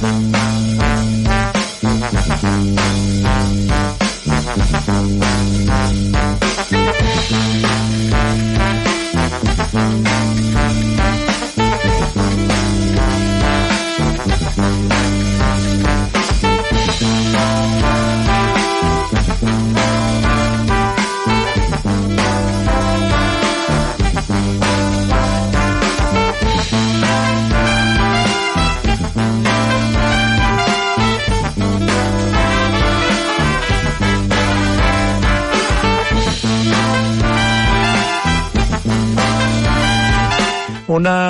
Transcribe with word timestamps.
Mm-hmm. 0.00 0.57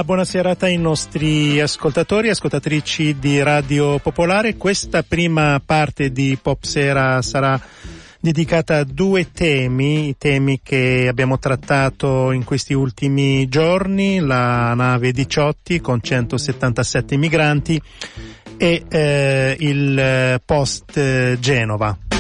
Buona 0.08 0.24
serata 0.24 0.64
ai 0.64 0.78
nostri 0.78 1.60
ascoltatori 1.60 2.28
e 2.28 2.30
ascoltatrici 2.30 3.18
di 3.18 3.42
Radio 3.42 3.98
Popolare. 3.98 4.56
Questa 4.56 5.02
prima 5.02 5.60
parte 5.62 6.10
di 6.12 6.38
Pop 6.40 6.62
Sera 6.62 7.20
sarà 7.20 7.60
dedicata 8.18 8.78
a 8.78 8.84
due 8.84 9.32
temi, 9.32 10.08
i 10.08 10.16
temi 10.16 10.60
che 10.62 11.08
abbiamo 11.10 11.38
trattato 11.38 12.32
in 12.32 12.44
questi 12.44 12.72
ultimi 12.72 13.50
giorni, 13.50 14.18
la 14.18 14.72
nave 14.72 15.12
Diciotti 15.12 15.78
con 15.82 16.00
177 16.00 17.18
migranti 17.18 17.78
e 18.56 18.84
eh, 18.88 19.56
il 19.58 20.40
post 20.42 21.38
Genova. 21.38 22.17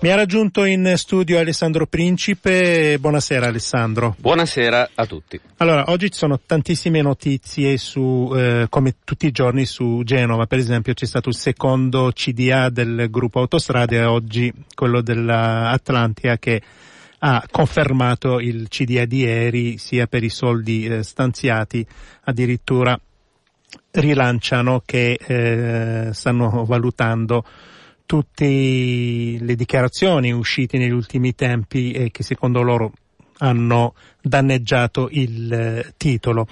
Mi 0.00 0.10
ha 0.10 0.14
raggiunto 0.14 0.64
in 0.64 0.92
studio 0.96 1.38
Alessandro 1.38 1.86
Principe. 1.86 2.98
Buonasera 2.98 3.46
Alessandro. 3.46 4.14
Buonasera 4.18 4.90
a 4.94 5.06
tutti. 5.06 5.40
Allora, 5.56 5.84
oggi 5.88 6.10
ci 6.10 6.18
sono 6.18 6.38
tantissime 6.44 7.02
notizie 7.02 7.76
su, 7.76 8.32
eh, 8.36 8.66
come 8.68 8.96
tutti 9.04 9.26
i 9.26 9.32
giorni 9.32 9.64
su 9.64 10.02
Genova. 10.04 10.46
Per 10.46 10.58
esempio 10.58 10.94
c'è 10.94 11.06
stato 11.06 11.28
il 11.28 11.34
secondo 11.34 12.10
CDA 12.14 12.68
del 12.68 13.08
gruppo 13.10 13.40
Autostrade 13.40 13.96
e 13.96 14.04
oggi 14.04 14.52
quello 14.74 15.00
dell'Atlantia 15.00 16.38
che 16.38 16.62
ha 17.18 17.44
confermato 17.50 18.38
il 18.38 18.68
CDA 18.68 19.04
di 19.06 19.20
ieri 19.20 19.78
sia 19.78 20.06
per 20.06 20.22
i 20.22 20.28
soldi 20.28 20.86
eh, 20.86 21.02
stanziati 21.02 21.84
addirittura 22.24 22.98
rilanciano 23.92 24.82
che 24.84 25.18
eh, 25.20 26.12
stanno 26.12 26.64
valutando 26.64 27.44
tutte 28.06 28.46
le 28.46 29.54
dichiarazioni 29.54 30.32
uscite 30.32 30.78
negli 30.78 30.92
ultimi 30.92 31.34
tempi 31.34 31.90
e 31.90 32.10
che 32.10 32.22
secondo 32.22 32.62
loro 32.62 32.92
hanno 33.38 33.94
danneggiato 34.22 35.08
il 35.10 35.52
eh, 35.52 35.94
titolo. 35.96 36.46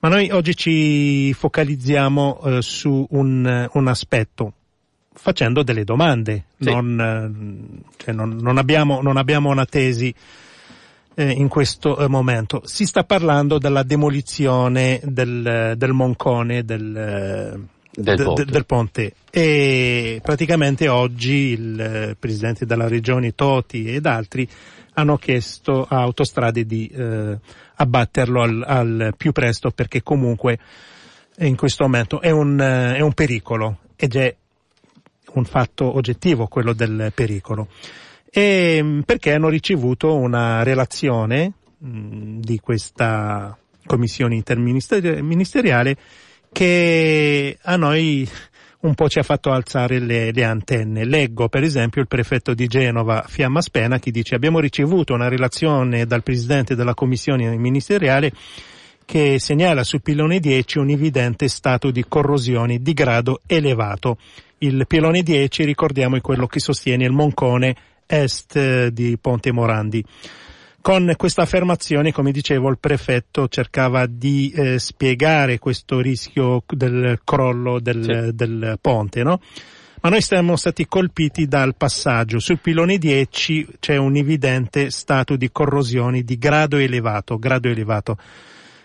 Ma 0.00 0.08
noi 0.08 0.30
oggi 0.30 0.54
ci 0.54 1.32
focalizziamo 1.32 2.40
eh, 2.44 2.62
su 2.62 3.06
un, 3.10 3.68
un, 3.72 3.88
aspetto, 3.88 4.52
facendo 5.12 5.62
delle 5.62 5.84
domande, 5.84 6.44
sì. 6.58 6.70
non, 6.70 7.00
eh, 7.00 7.94
cioè 7.96 8.14
non, 8.14 8.36
non, 8.40 8.58
abbiamo, 8.58 9.00
non, 9.00 9.16
abbiamo, 9.16 9.48
una 9.50 9.64
tesi 9.64 10.14
eh, 11.14 11.30
in 11.30 11.48
questo 11.48 11.98
eh, 11.98 12.08
momento. 12.08 12.62
Si 12.64 12.84
sta 12.84 13.04
parlando 13.04 13.58
della 13.58 13.82
demolizione 13.82 15.00
del, 15.04 15.74
del 15.76 15.92
Moncone, 15.92 16.64
del, 16.64 17.66
del, 17.94 18.16
de, 18.16 18.24
ponte. 18.24 18.44
del, 18.44 18.66
ponte. 18.66 19.14
E 19.30 20.20
praticamente 20.22 20.88
oggi 20.88 21.52
il 21.52 21.80
eh, 21.80 22.16
presidente 22.18 22.66
della 22.66 22.88
regione 22.88 23.34
Toti 23.34 23.86
ed 23.86 24.06
altri 24.06 24.48
hanno 24.94 25.16
chiesto 25.16 25.84
a 25.84 26.00
Autostrade 26.00 26.64
di 26.64 26.86
eh, 26.86 27.38
abbatterlo 27.76 28.42
al, 28.42 28.64
al, 28.66 29.14
più 29.16 29.32
presto 29.32 29.70
perché 29.70 30.02
comunque 30.02 30.58
in 31.38 31.56
questo 31.56 31.84
momento 31.84 32.20
è 32.20 32.30
un, 32.30 32.58
è 32.58 33.00
un 33.00 33.12
pericolo 33.12 33.78
ed 33.96 34.14
è 34.14 34.34
un 35.32 35.44
fatto 35.44 35.96
oggettivo 35.96 36.46
quello 36.46 36.72
del 36.72 37.12
pericolo. 37.14 37.68
E 38.30 38.80
mm, 38.82 39.00
perché 39.00 39.32
hanno 39.32 39.48
ricevuto 39.48 40.14
una 40.14 40.62
relazione 40.62 41.52
mh, 41.78 41.88
mm, 41.88 42.40
di 42.40 42.58
questa 42.60 43.56
commissione 43.86 44.34
interministeriale 44.34 45.96
che 46.54 47.58
a 47.60 47.74
noi 47.74 48.28
un 48.82 48.94
po' 48.94 49.08
ci 49.08 49.18
ha 49.18 49.24
fatto 49.24 49.50
alzare 49.50 49.98
le, 49.98 50.30
le, 50.30 50.44
antenne. 50.44 51.04
Leggo 51.04 51.48
per 51.48 51.64
esempio 51.64 52.00
il 52.00 52.06
prefetto 52.06 52.54
di 52.54 52.68
Genova, 52.68 53.24
Fiamma 53.26 53.60
Spena, 53.60 53.98
che 53.98 54.12
dice 54.12 54.36
abbiamo 54.36 54.60
ricevuto 54.60 55.14
una 55.14 55.28
relazione 55.28 56.06
dal 56.06 56.22
presidente 56.22 56.76
della 56.76 56.94
commissione 56.94 57.56
ministeriale 57.56 58.30
che 59.04 59.40
segnala 59.40 59.82
sul 59.82 60.00
pilone 60.00 60.38
10 60.38 60.78
un 60.78 60.90
evidente 60.90 61.48
stato 61.48 61.90
di 61.90 62.04
corrosione 62.06 62.78
di 62.78 62.92
grado 62.92 63.40
elevato. 63.46 64.16
Il 64.58 64.84
pilone 64.86 65.22
10, 65.22 65.64
ricordiamo, 65.64 66.16
è 66.16 66.20
quello 66.20 66.46
che 66.46 66.60
sostiene 66.60 67.04
il 67.04 67.12
Moncone 67.12 67.74
est 68.06 68.88
di 68.88 69.18
Ponte 69.20 69.50
Morandi. 69.50 70.04
Con 70.84 71.14
questa 71.16 71.40
affermazione, 71.40 72.12
come 72.12 72.30
dicevo, 72.30 72.68
il 72.68 72.76
prefetto 72.78 73.48
cercava 73.48 74.04
di 74.04 74.52
eh, 74.54 74.78
spiegare 74.78 75.58
questo 75.58 75.98
rischio 76.00 76.62
del 76.68 77.20
crollo 77.24 77.80
del, 77.80 78.02
sì. 78.04 78.34
del 78.34 78.76
ponte, 78.82 79.22
no? 79.22 79.40
Ma 80.02 80.10
noi 80.10 80.20
siamo 80.20 80.56
stati 80.56 80.86
colpiti 80.86 81.46
dal 81.46 81.74
passaggio. 81.74 82.38
Sul 82.38 82.58
pilone 82.58 82.98
10 82.98 83.76
c'è 83.80 83.96
un 83.96 84.14
evidente 84.16 84.90
stato 84.90 85.36
di 85.36 85.50
corrosione 85.50 86.20
di 86.20 86.36
grado 86.36 86.76
elevato, 86.76 87.38
grado 87.38 87.70
elevato. 87.70 88.18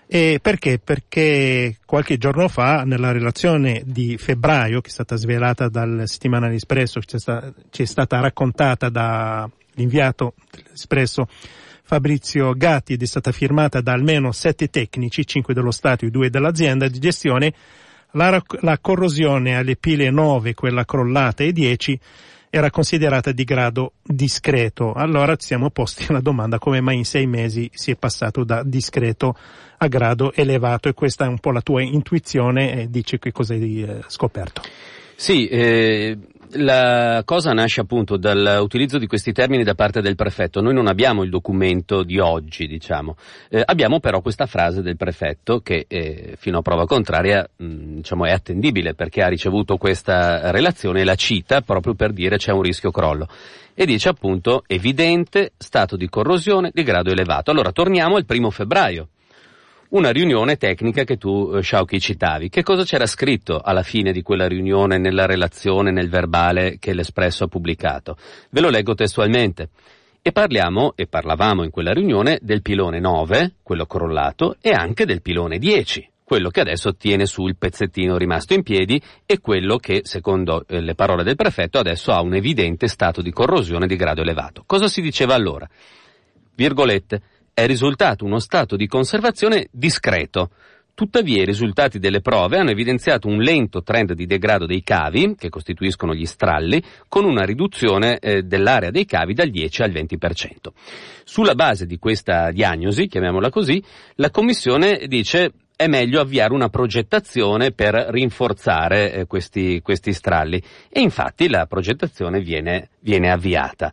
E 0.07 0.39
perché? 0.41 0.79
Perché 0.81 1.79
qualche 1.85 2.17
giorno 2.17 2.47
fa, 2.47 2.83
nella 2.85 3.11
relazione 3.11 3.81
di 3.83 4.17
febbraio, 4.17 4.79
che 4.79 4.87
è 4.87 4.93
stata 4.93 5.17
svelata 5.17 5.67
dal 5.67 6.03
settimanale 6.05 6.55
Espresso, 6.55 7.01
ci 7.01 7.17
è, 7.17 7.51
è 7.75 7.85
stata 7.85 8.21
raccontata 8.21 8.87
dall'inviato 9.79 10.33
dell'Espresso 10.51 11.27
Fabrizio 11.83 12.53
Gatti 12.53 12.93
ed 12.93 13.01
è 13.01 13.05
stata 13.05 13.31
firmata 13.31 13.81
da 13.81 13.93
almeno 13.93 14.31
sette 14.31 14.69
tecnici, 14.69 15.25
cinque 15.25 15.53
dello 15.53 15.71
Stato 15.71 16.05
e 16.05 16.11
due 16.11 16.29
dell'azienda 16.29 16.87
di 16.87 16.99
gestione, 16.99 17.53
la, 18.11 18.41
la 18.61 18.77
corrosione 18.79 19.55
alle 19.55 19.75
pile 19.75 20.11
9, 20.11 20.53
quella 20.53 20.85
crollata 20.85 21.43
e 21.43 21.51
10, 21.51 21.99
era 22.51 22.69
considerata 22.69 23.31
di 23.31 23.43
grado 23.43 23.93
discreto. 24.03 24.93
Allora 24.93 25.35
ci 25.35 25.47
siamo 25.47 25.69
posti 25.71 26.05
la 26.11 26.19
domanda 26.19 26.59
come 26.59 26.81
mai 26.81 26.97
in 26.97 27.05
sei 27.05 27.25
mesi 27.25 27.69
si 27.73 27.91
è 27.91 27.95
passato 27.95 28.43
da 28.43 28.61
discreto 28.63 29.35
a 29.77 29.87
grado 29.87 30.33
elevato 30.33 30.89
e 30.89 30.93
questa 30.93 31.25
è 31.25 31.27
un 31.27 31.39
po' 31.39 31.51
la 31.51 31.61
tua 31.61 31.81
intuizione 31.81 32.81
e 32.81 32.89
dici 32.89 33.17
che 33.17 33.31
cosa 33.31 33.53
hai 33.53 33.83
eh, 33.83 34.03
scoperto. 34.07 34.61
Sì, 35.19 35.47
eh, 35.49 36.17
la 36.51 37.23
cosa 37.25 37.51
nasce 37.51 37.81
appunto 37.81 38.15
dall'utilizzo 38.15 38.97
di 38.97 39.05
questi 39.05 39.33
termini 39.33 39.65
da 39.65 39.75
parte 39.75 39.99
del 39.99 40.15
prefetto. 40.15 40.61
Noi 40.61 40.73
non 40.73 40.87
abbiamo 40.87 41.23
il 41.23 41.29
documento 41.29 42.03
di 42.03 42.19
oggi, 42.19 42.67
diciamo. 42.67 43.17
Eh, 43.49 43.61
abbiamo 43.65 43.99
però 43.99 44.21
questa 44.21 44.45
frase 44.45 44.81
del 44.81 44.95
prefetto 44.95 45.59
che 45.59 45.87
eh, 45.89 46.35
fino 46.37 46.59
a 46.59 46.61
prova 46.61 46.85
contraria 46.85 47.45
mh, 47.53 47.65
mm, 47.65 47.95
diciamo, 47.97 48.27
è 48.27 48.31
attendibile 48.31 48.93
perché 48.93 49.21
ha 49.21 49.27
ricevuto 49.27 49.75
questa 49.75 50.51
relazione 50.51 51.01
e 51.01 51.03
la 51.03 51.15
cita 51.15 51.59
proprio 51.59 51.95
per 51.95 52.13
dire 52.13 52.37
c'è 52.37 52.53
un 52.53 52.61
rischio 52.61 52.89
crollo. 52.89 53.27
E 53.73 53.85
dice 53.85 54.07
appunto 54.07 54.63
evidente 54.67 55.51
stato 55.57 55.97
di 55.97 56.07
corrosione 56.07 56.71
di 56.73 56.83
grado 56.83 57.11
elevato. 57.11 57.51
Allora 57.51 57.73
torniamo 57.73 58.15
al 58.15 58.23
primo 58.23 58.51
febbraio 58.51 59.09
una 59.89 60.11
riunione 60.11 60.57
tecnica 60.57 61.03
che 61.03 61.17
tu, 61.17 61.51
eh, 61.55 61.61
Sciauchi, 61.61 61.99
citavi. 61.99 62.49
Che 62.49 62.63
cosa 62.63 62.83
c'era 62.83 63.07
scritto 63.07 63.59
alla 63.59 63.81
fine 63.81 64.11
di 64.11 64.21
quella 64.21 64.47
riunione, 64.47 64.97
nella 64.99 65.25
relazione, 65.25 65.91
nel 65.91 66.09
verbale 66.09 66.77
che 66.79 66.93
l'Espresso 66.93 67.45
ha 67.45 67.47
pubblicato? 67.47 68.17
Ve 68.51 68.61
lo 68.61 68.69
leggo 68.69 68.93
testualmente. 68.93 69.69
E 70.21 70.31
parliamo, 70.31 70.93
e 70.95 71.07
parlavamo 71.07 71.63
in 71.63 71.71
quella 71.71 71.91
riunione, 71.91 72.37
del 72.41 72.61
pilone 72.61 72.99
9, 72.99 73.53
quello 73.63 73.85
crollato, 73.85 74.57
e 74.61 74.71
anche 74.71 75.05
del 75.05 75.21
pilone 75.21 75.57
10, 75.57 76.07
quello 76.23 76.49
che 76.49 76.59
adesso 76.59 76.95
tiene 76.95 77.25
sul 77.25 77.55
pezzettino 77.57 78.17
rimasto 78.17 78.53
in 78.53 78.61
piedi 78.61 79.01
e 79.25 79.39
quello 79.39 79.77
che, 79.77 80.01
secondo 80.03 80.65
eh, 80.67 80.81
le 80.81 80.93
parole 80.93 81.23
del 81.23 81.35
prefetto, 81.35 81.79
adesso 81.79 82.11
ha 82.11 82.21
un 82.21 82.35
evidente 82.35 82.87
stato 82.87 83.23
di 83.23 83.31
corrosione 83.31 83.87
di 83.87 83.95
grado 83.95 84.21
elevato. 84.21 84.63
Cosa 84.67 84.87
si 84.87 85.01
diceva 85.01 85.33
allora? 85.33 85.67
Virgolette 86.53 87.21
è 87.59 87.67
risultato 87.67 88.23
uno 88.23 88.39
stato 88.39 88.77
di 88.77 88.87
conservazione 88.87 89.67
discreto. 89.71 90.51
Tuttavia 90.93 91.41
i 91.41 91.45
risultati 91.45 91.99
delle 91.99 92.21
prove 92.21 92.57
hanno 92.57 92.71
evidenziato 92.71 93.27
un 93.27 93.39
lento 93.39 93.83
trend 93.83 94.13
di 94.13 94.25
degrado 94.25 94.65
dei 94.65 94.81
cavi, 94.81 95.35
che 95.37 95.49
costituiscono 95.49 96.13
gli 96.13 96.25
stralli, 96.25 96.81
con 97.09 97.25
una 97.25 97.43
riduzione 97.43 98.19
eh, 98.19 98.43
dell'area 98.43 98.91
dei 98.91 99.05
cavi 99.05 99.33
dal 99.33 99.49
10 99.49 99.81
al 99.81 99.91
20%. 99.91 100.47
Sulla 101.25 101.53
base 101.53 101.85
di 101.85 101.97
questa 101.97 102.51
diagnosi, 102.51 103.07
chiamiamola 103.07 103.49
così, 103.49 103.83
la 104.15 104.29
Commissione 104.29 105.05
dice 105.07 105.51
è 105.75 105.87
meglio 105.87 106.19
avviare 106.19 106.53
una 106.53 106.67
progettazione 106.67 107.71
per 107.71 107.93
rinforzare 108.09 109.13
eh, 109.13 109.25
questi, 109.25 109.81
questi, 109.81 110.11
stralli. 110.11 110.61
E 110.89 110.99
infatti 110.99 111.47
la 111.49 111.65
progettazione 111.65 112.41
viene, 112.41 112.89
viene 112.99 113.31
avviata. 113.31 113.91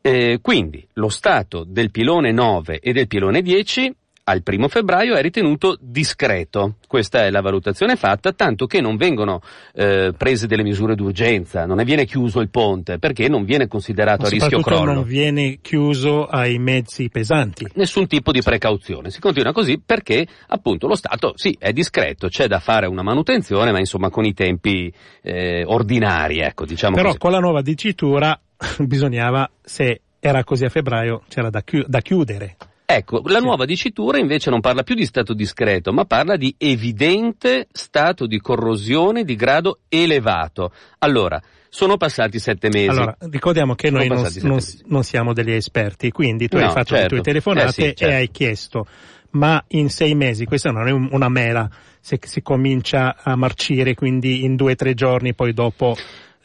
Eh, 0.00 0.38
quindi 0.40 0.86
lo 0.94 1.08
stato 1.08 1.64
del 1.64 1.90
pilone 1.90 2.32
9 2.32 2.80
e 2.80 2.92
del 2.92 3.06
pilone 3.06 3.42
10 3.42 3.94
al 4.28 4.42
primo 4.42 4.68
febbraio 4.68 5.14
è 5.14 5.22
ritenuto 5.22 5.76
discreto. 5.80 6.74
Questa 6.86 7.24
è 7.24 7.30
la 7.30 7.40
valutazione 7.40 7.96
fatta, 7.96 8.32
tanto 8.32 8.66
che 8.66 8.80
non 8.80 8.96
vengono 8.96 9.40
eh, 9.72 10.12
prese 10.16 10.46
delle 10.46 10.62
misure 10.62 10.94
d'urgenza, 10.94 11.64
non 11.64 11.82
viene 11.82 12.04
chiuso 12.04 12.40
il 12.40 12.50
ponte, 12.50 12.98
perché 12.98 13.26
non 13.28 13.44
viene 13.44 13.66
considerato 13.66 14.26
a 14.26 14.28
rischio 14.28 14.60
crollo. 14.60 14.92
non 14.92 15.04
viene 15.04 15.60
chiuso 15.62 16.26
ai 16.26 16.58
mezzi 16.58 17.08
pesanti. 17.08 17.66
Nessun 17.74 18.06
tipo 18.06 18.30
di 18.30 18.42
precauzione. 18.42 19.10
Si 19.10 19.18
continua 19.18 19.52
così 19.52 19.80
perché 19.84 20.26
appunto 20.48 20.86
lo 20.86 20.94
Stato, 20.94 21.32
sì, 21.36 21.56
è 21.58 21.72
discreto, 21.72 22.28
c'è 22.28 22.48
da 22.48 22.58
fare 22.58 22.86
una 22.86 23.02
manutenzione, 23.02 23.72
ma 23.72 23.78
insomma 23.78 24.10
con 24.10 24.26
i 24.26 24.34
tempi 24.34 24.92
eh, 25.22 25.64
ordinari, 25.64 26.40
ecco, 26.40 26.66
diciamo 26.66 26.96
Però 26.96 27.08
così. 27.08 27.18
con 27.18 27.30
la 27.30 27.38
nuova 27.38 27.62
dicitura 27.62 28.38
bisognava, 28.80 29.50
se 29.62 30.00
era 30.20 30.44
così 30.44 30.64
a 30.64 30.68
febbraio, 30.68 31.22
c'era 31.28 31.50
da, 31.50 31.62
chi- 31.62 31.84
da 31.86 32.00
chiudere. 32.00 32.56
Ecco, 32.90 33.20
la 33.26 33.40
nuova 33.40 33.66
dicitura 33.66 34.18
invece 34.18 34.48
non 34.48 34.60
parla 34.60 34.82
più 34.82 34.94
di 34.94 35.04
stato 35.04 35.34
discreto, 35.34 35.92
ma 35.92 36.06
parla 36.06 36.36
di 36.36 36.54
evidente 36.56 37.68
stato 37.70 38.26
di 38.26 38.40
corrosione 38.40 39.24
di 39.24 39.36
grado 39.36 39.80
elevato. 39.90 40.72
Allora, 41.00 41.38
sono 41.68 41.98
passati 41.98 42.38
sette 42.38 42.68
mesi. 42.70 42.88
Allora, 42.88 43.14
ricordiamo 43.30 43.74
che 43.74 43.90
noi 43.90 44.08
non, 44.08 44.26
non, 44.40 44.58
non, 44.86 45.04
siamo 45.04 45.34
degli 45.34 45.52
esperti, 45.52 46.10
quindi 46.10 46.48
tu 46.48 46.56
no, 46.56 46.64
hai 46.64 46.70
fatto 46.70 46.94
certo. 46.94 47.02
le 47.02 47.08
tue 47.08 47.20
telefonate 47.20 47.68
eh 47.68 47.72
sì, 47.72 47.80
certo. 47.80 48.06
e 48.06 48.14
hai 48.14 48.30
chiesto, 48.30 48.86
ma 49.32 49.62
in 49.68 49.90
sei 49.90 50.14
mesi, 50.14 50.46
questa 50.46 50.70
non 50.70 50.88
è 50.88 50.90
una 50.90 51.28
mela, 51.28 51.68
se 52.00 52.18
si 52.22 52.40
comincia 52.40 53.16
a 53.22 53.36
marcire, 53.36 53.94
quindi 53.94 54.44
in 54.44 54.56
due 54.56 54.72
o 54.72 54.76
tre 54.76 54.94
giorni, 54.94 55.34
poi 55.34 55.52
dopo 55.52 55.94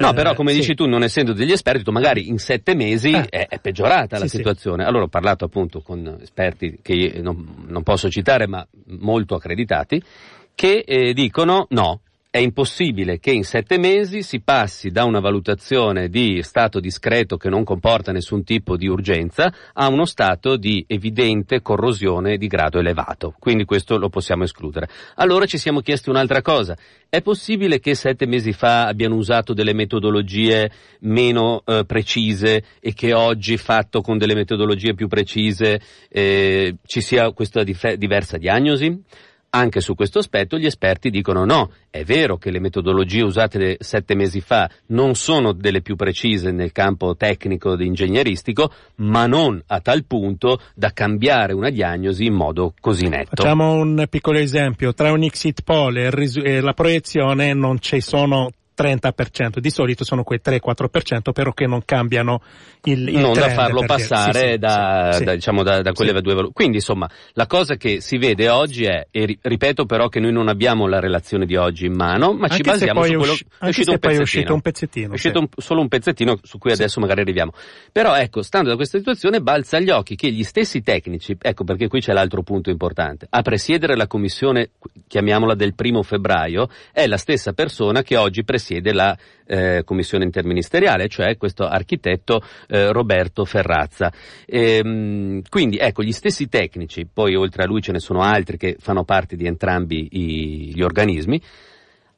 No, 0.06 0.12
eh, 0.12 0.16
però 0.16 0.34
come 0.34 0.52
sì. 0.52 0.60
dici 0.60 0.76
tu, 0.76 0.86
non 0.86 1.04
essendo 1.04 1.34
degli 1.34 1.52
esperti, 1.52 1.90
magari 1.92 2.28
in 2.28 2.38
sette 2.38 2.76
mesi 2.76 3.12
eh. 3.12 3.26
è, 3.30 3.48
è, 3.48 3.60
peggiorata 3.60 4.18
sì, 4.18 4.24
la 4.24 4.28
situazione. 4.28 4.84
Sì. 4.84 4.90
Allora 4.90 5.06
ho 5.06 5.10
parlato 5.10 5.46
appunto 5.46 5.82
con 5.82 6.18
esperti 6.22 6.80
che 6.82 7.20
non, 7.22 7.66
non 7.68 7.84
posso 7.84 8.10
citare, 8.10 8.48
ma 8.48 8.66
molto 9.00 9.36
accreditati, 9.36 10.02
che 10.56 10.84
eh, 10.86 11.14
dicono 11.14 11.68
no, 11.70 12.02
è 12.34 12.40
impossibile 12.40 13.20
che 13.20 13.30
in 13.30 13.44
sette 13.44 13.78
mesi 13.78 14.24
si 14.24 14.42
passi 14.42 14.90
da 14.90 15.04
una 15.04 15.20
valutazione 15.20 16.10
di 16.10 16.42
stato 16.42 16.80
discreto 16.80 17.38
che 17.38 17.48
non 17.48 17.64
comporta 17.64 18.12
nessun 18.12 18.44
tipo 18.44 18.76
di 18.76 18.88
urgenza 18.88 19.54
a 19.74 19.88
uno 19.88 20.06
stato 20.06 20.58
di 20.58 20.84
evidente 20.88 21.62
corrosione 21.62 22.38
di 22.38 22.48
grado 22.48 22.80
elevato. 22.80 23.36
Quindi 23.38 23.66
questo 23.66 24.00
lo 24.00 24.10
possiamo 24.10 24.46
escludere. 24.46 24.90
Allora 25.18 25.46
ci 25.46 25.60
siamo 25.60 25.82
chiesti 25.82 26.10
un'altra 26.10 26.42
cosa. 26.42 26.76
È 27.08 27.22
possibile 27.22 27.80
che 27.80 27.94
sette 27.94 28.26
mesi 28.26 28.52
fa 28.52 28.88
abbiano 28.88 29.14
usato 29.14 29.54
delle 29.54 29.74
metodologie 29.74 30.72
meno 31.02 31.62
eh, 31.64 31.84
precise 31.86 32.64
e 32.80 32.96
che 32.96 33.14
oggi, 33.14 33.58
fatto 33.58 34.02
con 34.02 34.18
delle 34.18 34.34
metodologie 34.34 34.96
più 34.96 35.08
precise, 35.08 35.80
eh, 36.10 36.78
ci 36.84 37.00
sia 37.00 37.32
questa 37.32 37.62
dif- 37.62 37.94
diversa 37.94 38.40
diagnosi? 38.40 39.04
Anche 39.56 39.82
su 39.82 39.94
questo 39.94 40.18
aspetto 40.18 40.58
gli 40.58 40.66
esperti 40.66 41.12
dicono 41.12 41.46
no, 41.46 41.70
è 41.92 42.04
vero 42.04 42.38
che 42.38 42.50
le 42.50 42.60
metodologie 42.60 43.22
usate 43.22 43.78
sette 43.82 44.16
mesi 44.16 44.42
fa 44.42 44.68
non 44.88 45.14
sono 45.14 45.52
delle 45.52 45.84
più 45.84 45.96
precise 45.96 46.50
nel 46.50 46.72
campo 46.72 47.16
tecnico 47.16 47.74
ed 47.74 47.82
ingegneristico, 47.82 48.72
ma 48.96 49.28
non 49.28 49.62
a 49.68 49.80
tal 49.80 50.06
punto 50.06 50.60
da 50.74 50.92
cambiare 50.92 51.54
una 51.54 51.70
diagnosi 51.70 52.26
in 52.26 52.34
modo 52.34 52.74
così 52.82 53.08
netto. 53.08 53.44
Facciamo 53.44 53.74
un 53.74 54.08
piccolo 54.10 54.40
esempio, 54.40 54.92
tra 54.96 55.12
un 55.12 55.22
exit 55.22 55.62
poll 55.62 55.98
e, 55.98 56.60
la 56.60 56.74
proiezione 56.74 57.54
non 57.54 57.80
ci 57.80 58.02
sono 58.02 58.50
30%, 58.76 59.60
di 59.60 59.70
solito 59.70 60.04
sono 60.04 60.24
quei 60.24 60.40
3-4% 60.44 61.32
però 61.32 61.52
che 61.54 61.68
non 61.68 61.84
cambiano 61.86 62.42
il, 62.84 63.08
il 63.08 63.20
Non 63.20 63.34
da 63.34 63.50
farlo 63.50 63.84
passare 63.86 64.40
sì, 64.40 64.50
sì, 64.52 64.58
da, 64.58 65.10
sì, 65.14 65.24
da, 65.24 65.34
diciamo, 65.36 65.64
da, 65.64 65.82
da 65.82 65.92
quelle 65.94 66.12
due 66.12 66.34
valutazioni. 66.34 66.54
Quindi 66.54 66.78
insomma, 66.78 67.10
la 67.34 67.48
cosa 67.48 67.76
che 67.76 68.02
si 68.02 68.18
vede 68.18 68.50
oggi 68.50 68.86
è, 68.86 69.08
e 69.12 69.38
ripeto 69.42 69.86
però 69.86 70.10
che 70.10 70.20
noi 70.20 70.32
non 70.32 70.50
abbiamo 70.50 70.88
la 70.88 71.00
relazione 71.00 71.46
di 71.46 71.56
oggi 71.56 71.86
in 71.86 71.94
mano, 71.94 72.34
ma 72.34 72.44
anche 72.44 72.56
ci 72.56 72.62
basiamo 72.64 73.04
su 73.04 73.14
quello 73.14 73.34
che 73.34 73.46
è 73.60 73.68
uscito 73.68 73.92
un 73.92 74.00
pezzettino. 74.00 74.20
È 74.20 74.22
uscito 74.22 74.54
un 74.54 74.62
pezzettino. 74.62 75.10
È 75.10 75.14
uscito 75.14 75.40
un, 75.40 75.48
solo 75.56 75.82
un 75.82 75.88
pezzettino 75.88 76.40
su 76.42 76.58
cui 76.58 76.72
adesso 76.72 77.00
magari 77.00 77.22
arriviamo. 77.22 77.52
Però 77.92 78.16
ecco, 78.16 78.42
stando 78.42 78.70
da 78.70 78.76
questa 78.76 78.98
situazione 78.98 79.40
balza 79.40 79.78
agli 79.78 79.90
occhi 79.90 80.16
che 80.16 80.32
gli 80.32 80.44
stessi 80.44 80.82
tecnici, 80.82 81.38
ecco 81.40 81.64
perché 81.64 81.88
qui 81.88 82.02
c'è 82.02 82.12
l'altro 82.12 82.42
punto 82.42 82.70
importante, 82.70 83.28
a 83.30 83.42
presiedere 83.42 83.96
la 83.96 84.08
commissione, 84.08 84.72
chiamiamola 85.08 85.56
del 85.56 85.74
primo 85.74 86.04
febbraio, 86.04 86.68
è 86.92 87.08
la 87.08 87.18
stessa 87.18 87.54
persona 87.54 88.02
che 88.02 88.18
oggi 88.18 88.44
presiede 88.44 88.63
la 88.82 89.04
la 89.04 89.18
eh, 89.46 89.84
commissione 89.84 90.24
interministeriale, 90.24 91.08
cioè 91.08 91.38
questo 91.38 91.68
architetto 91.68 92.42
eh, 92.68 92.92
Roberto 92.92 93.46
Ferrazza. 93.46 94.12
E, 94.46 94.78
ehm, 94.78 95.42
quindi 95.50 95.78
ecco, 95.78 96.04
gli 96.04 96.12
stessi 96.12 96.48
tecnici, 96.48 97.06
poi 97.12 97.36
oltre 97.36 97.64
a 97.64 97.66
lui 97.66 97.82
ce 97.82 97.92
ne 97.92 98.00
sono 98.00 98.22
altri 98.22 98.58
che 98.58 98.78
fanno 98.80 99.04
parte 99.04 99.36
di 99.36 99.46
entrambi 99.46 100.08
i, 100.12 100.74
gli 100.74 100.82
organismi, 100.82 101.42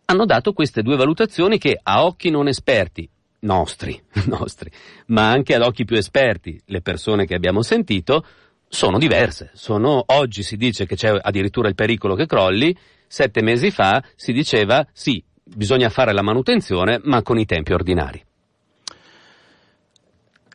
hanno 0.05 0.25
dato 0.25 0.53
queste 0.53 0.83
due 0.83 0.95
valutazioni 0.95 1.57
che 1.57 1.79
a 1.81 2.05
occhi 2.05 2.29
non 2.29 2.47
esperti, 2.47 3.09
nostri, 3.39 3.99
nostri, 4.25 4.69
ma 5.07 5.31
anche 5.31 5.55
ad 5.55 5.63
occhi 5.63 5.85
più 5.85 5.97
esperti, 5.97 6.61
le 6.65 6.81
persone 6.81 7.25
che 7.25 7.35
abbiamo 7.35 7.61
sentito, 7.63 8.23
sono 8.67 8.97
diverse. 8.97 9.51
Sono, 9.53 10.03
oggi 10.07 10.43
si 10.43 10.57
dice 10.57 10.85
che 10.85 10.95
c'è 10.95 11.17
addirittura 11.19 11.69
il 11.69 11.75
pericolo 11.75 12.15
che 12.15 12.25
crolli, 12.25 12.75
sette 13.07 13.41
mesi 13.41 13.71
fa 13.71 14.03
si 14.15 14.33
diceva 14.33 14.85
sì, 14.91 15.23
bisogna 15.45 15.89
fare 15.89 16.11
la 16.11 16.23
manutenzione 16.23 16.99
ma 17.03 17.21
con 17.21 17.37
i 17.37 17.45
tempi 17.45 17.73
ordinari. 17.73 18.23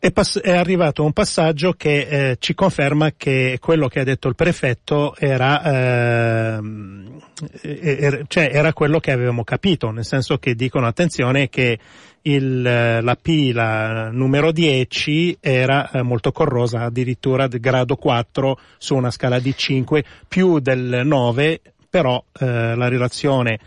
È, 0.03 0.13
pass- 0.13 0.41
è 0.41 0.53
arrivato 0.53 1.05
un 1.05 1.13
passaggio 1.13 1.75
che 1.75 2.31
eh, 2.31 2.37
ci 2.39 2.55
conferma 2.55 3.11
che 3.19 3.59
quello 3.61 3.87
che 3.87 4.01
ha 4.01 4.05
detto 4.05 4.29
il 4.29 4.35
prefetto 4.35 5.15
era, 5.15 5.63
eh, 5.63 6.61
er- 7.61 8.25
cioè 8.27 8.49
era 8.51 8.73
quello 8.73 8.99
che 8.99 9.13
avevamo 9.13 9.45
capito, 9.45 9.91
nel 9.91 10.07
senso 10.07 10.39
che 10.39 10.55
dicono 10.55 10.87
attenzione 10.87 11.51
che 11.51 11.79
il, 12.23 12.63
la 12.63 13.19
pila 13.21 14.11
numero 14.11 14.53
10 14.53 15.37
era 15.39 15.91
eh, 15.91 16.01
molto 16.03 16.33
corrosa, 16.33 16.81
addirittura 16.85 17.47
di 17.47 17.61
grado 17.61 17.97
4 17.97 18.59
su 18.79 18.95
una 18.95 19.11
scala 19.11 19.39
di 19.39 19.55
5, 19.55 20.03
più 20.27 20.61
del 20.61 21.03
9, 21.05 21.61
però 21.91 22.25
eh, 22.39 22.75
la 22.75 22.89
relazione 22.89 23.59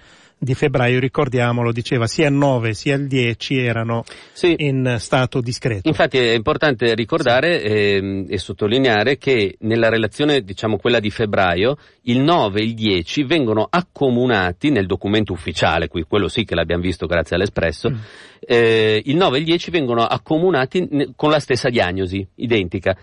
di 0.43 0.53
febbraio, 0.53 0.99
ricordiamolo, 0.99 1.71
diceva 1.71 2.05
sia 2.07 2.27
il 2.27 2.33
9 2.33 2.73
sia 2.73 2.95
il 2.95 3.07
10 3.07 3.57
erano 3.57 4.03
sì. 4.33 4.55
in 4.57 4.97
stato 4.99 5.41
discreto. 5.41 5.87
Infatti 5.87 6.17
è 6.17 6.33
importante 6.33 6.93
ricordare 6.93 7.59
sì. 7.59 7.65
e, 7.65 8.25
e, 8.29 8.37
sottolineare 8.37 9.17
che 9.17 9.55
nella 9.59 9.89
relazione, 9.89 10.41
diciamo 10.41 10.77
quella 10.77 10.99
di 10.99 11.09
febbraio, 11.09 11.77
il 12.03 12.19
9 12.19 12.59
e 12.59 12.63
il 12.63 12.73
10 12.73 13.23
vengono 13.23 13.67
accomunati 13.69 14.69
nel 14.69 14.85
documento 14.85 15.33
ufficiale, 15.33 15.87
qui 15.87 16.03
quello 16.03 16.27
sì 16.27 16.43
che 16.43 16.55
l'abbiamo 16.55 16.83
visto 16.83 17.05
grazie 17.05 17.35
all'Espresso, 17.35 17.89
mm. 17.89 17.95
eh, 18.41 19.01
il 19.05 19.15
9 19.15 19.37
e 19.37 19.39
il 19.39 19.45
10 19.45 19.71
vengono 19.71 20.03
accomunati 20.03 21.11
con 21.15 21.29
la 21.29 21.39
stessa 21.39 21.69
diagnosi, 21.69 22.25
identica. 22.35 22.95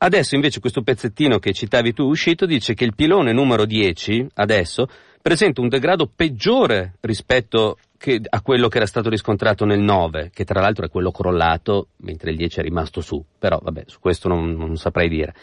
Adesso 0.00 0.36
invece 0.36 0.60
questo 0.60 0.82
pezzettino 0.82 1.38
che 1.38 1.52
citavi 1.52 1.92
tu 1.92 2.04
uscito 2.04 2.46
dice 2.46 2.74
che 2.74 2.84
il 2.84 2.94
pilone 2.94 3.32
numero 3.32 3.64
10, 3.64 4.28
adesso, 4.34 4.86
presenta 5.20 5.60
un 5.60 5.68
degrado 5.68 6.08
peggiore 6.14 6.94
rispetto 7.00 7.78
che, 7.98 8.20
a 8.28 8.40
quello 8.40 8.68
che 8.68 8.76
era 8.76 8.86
stato 8.86 9.08
riscontrato 9.10 9.64
nel 9.64 9.80
9, 9.80 10.30
che 10.32 10.44
tra 10.44 10.60
l'altro 10.60 10.86
è 10.86 10.88
quello 10.88 11.10
crollato, 11.10 11.88
mentre 11.98 12.30
il 12.30 12.36
10 12.36 12.60
è 12.60 12.62
rimasto 12.62 13.00
su. 13.00 13.22
Però 13.38 13.58
vabbè, 13.60 13.84
su 13.86 13.98
questo 13.98 14.28
non, 14.28 14.52
non 14.52 14.76
saprei 14.76 15.08
dire. 15.08 15.34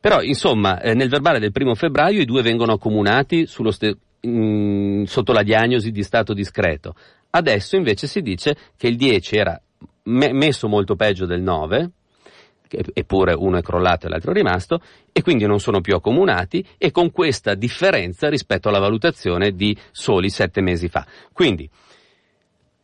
Però, 0.00 0.20
insomma, 0.20 0.80
eh, 0.80 0.94
nel 0.94 1.08
verbale 1.08 1.38
del 1.38 1.52
primo 1.52 1.76
febbraio 1.76 2.20
i 2.20 2.24
due 2.24 2.42
vengono 2.42 2.72
accomunati 2.72 3.46
ste- 3.46 3.96
mh, 4.20 5.04
sotto 5.04 5.32
la 5.32 5.44
diagnosi 5.44 5.92
di 5.92 6.02
stato 6.02 6.34
discreto. 6.34 6.96
Adesso 7.30 7.76
invece 7.76 8.08
si 8.08 8.20
dice 8.20 8.56
che 8.76 8.88
il 8.88 8.96
10 8.96 9.36
era 9.36 9.62
me- 10.04 10.32
messo 10.32 10.66
molto 10.66 10.96
peggio 10.96 11.24
del 11.24 11.40
9, 11.40 11.90
eppure 12.92 13.34
uno 13.34 13.58
è 13.58 13.62
crollato 13.62 14.06
e 14.06 14.08
l'altro 14.10 14.30
è 14.30 14.34
rimasto, 14.34 14.80
e 15.12 15.22
quindi 15.22 15.46
non 15.46 15.60
sono 15.60 15.80
più 15.80 15.94
accomunati, 15.94 16.64
e 16.78 16.90
con 16.90 17.10
questa 17.10 17.54
differenza 17.54 18.28
rispetto 18.28 18.68
alla 18.68 18.78
valutazione 18.78 19.52
di 19.52 19.76
soli 19.90 20.30
sette 20.30 20.60
mesi 20.60 20.88
fa. 20.88 21.06
Quindi, 21.32 21.68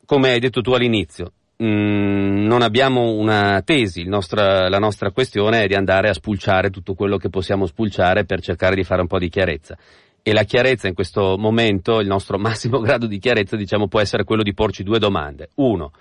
come 0.05 0.31
hai 0.31 0.41
detto 0.41 0.61
tu 0.61 0.73
all'inizio, 0.73 1.33
mm, 1.63 2.47
non 2.47 2.63
abbiamo 2.63 3.13
una 3.13 3.63
tesi, 3.63 4.05
nostra, 4.05 4.69
la 4.69 4.79
nostra 4.79 5.11
questione 5.11 5.63
è 5.63 5.67
di 5.67 5.75
andare 5.75 6.09
a 6.09 6.15
spulciare 6.15 6.71
tutto 6.71 6.95
quello 6.95 7.17
che 7.17 7.29
possiamo 7.29 7.67
spulciare 7.67 8.25
per 8.25 8.41
cercare 8.41 8.75
di 8.75 8.85
fare 8.85 9.01
un 9.01 9.07
po' 9.07 9.19
di 9.19 9.29
chiarezza. 9.29 9.77
E 10.23 10.33
la 10.33 10.43
chiarezza 10.43 10.89
in 10.89 10.95
questo 10.95 11.37
momento, 11.39 12.01
il 12.01 12.07
nostro 12.07 12.37
massimo 12.41 12.81
grado 12.81 13.07
di 13.07 13.19
chiarezza, 13.19 13.57
diciamo, 13.57 13.89
può 13.89 14.01
essere 14.01 14.25
quello 14.25 14.43
di 14.43 14.55
porci 14.55 14.83
due 14.83 14.99
domande. 14.99 15.51
Uno, 15.57 15.93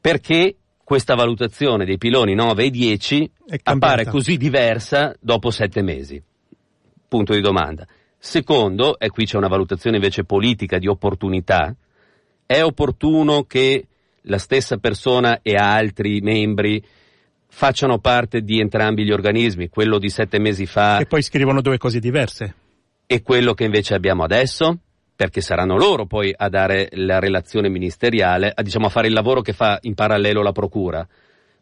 perché 0.00 0.54
questa 0.86 1.16
valutazione 1.16 1.84
dei 1.84 1.98
piloni 1.98 2.36
9 2.36 2.66
e 2.66 2.70
10 2.70 3.30
appare 3.64 4.04
così 4.04 4.36
diversa 4.36 5.16
dopo 5.18 5.50
sette 5.50 5.82
mesi? 5.82 6.22
Punto 7.08 7.34
di 7.34 7.40
domanda. 7.40 7.84
Secondo, 8.16 8.96
e 8.96 9.10
qui 9.10 9.24
c'è 9.24 9.36
una 9.36 9.48
valutazione 9.48 9.96
invece 9.96 10.22
politica 10.22 10.78
di 10.78 10.86
opportunità, 10.86 11.74
è 12.46 12.62
opportuno 12.62 13.42
che 13.42 13.84
la 14.22 14.38
stessa 14.38 14.76
persona 14.76 15.40
e 15.42 15.56
altri 15.56 16.20
membri 16.20 16.80
facciano 17.48 17.98
parte 17.98 18.42
di 18.42 18.60
entrambi 18.60 19.02
gli 19.02 19.10
organismi, 19.10 19.68
quello 19.68 19.98
di 19.98 20.08
sette 20.08 20.38
mesi 20.38 20.66
fa. 20.66 20.98
E 20.98 21.06
poi 21.06 21.22
scrivono 21.22 21.62
due 21.62 21.78
cose 21.78 21.98
diverse. 21.98 22.54
E 23.06 23.22
quello 23.22 23.54
che 23.54 23.64
invece 23.64 23.94
abbiamo 23.94 24.22
adesso? 24.22 24.78
Perché 25.16 25.40
saranno 25.40 25.76
loro 25.76 26.04
poi 26.04 26.32
a 26.36 26.48
dare 26.50 26.88
la 26.92 27.18
relazione 27.18 27.70
ministeriale, 27.70 28.52
a, 28.54 28.62
diciamo, 28.62 28.86
a 28.86 28.90
fare 28.90 29.08
il 29.08 29.14
lavoro 29.14 29.40
che 29.40 29.54
fa 29.54 29.78
in 29.82 29.94
parallelo 29.94 30.42
la 30.42 30.52
procura. 30.52 31.06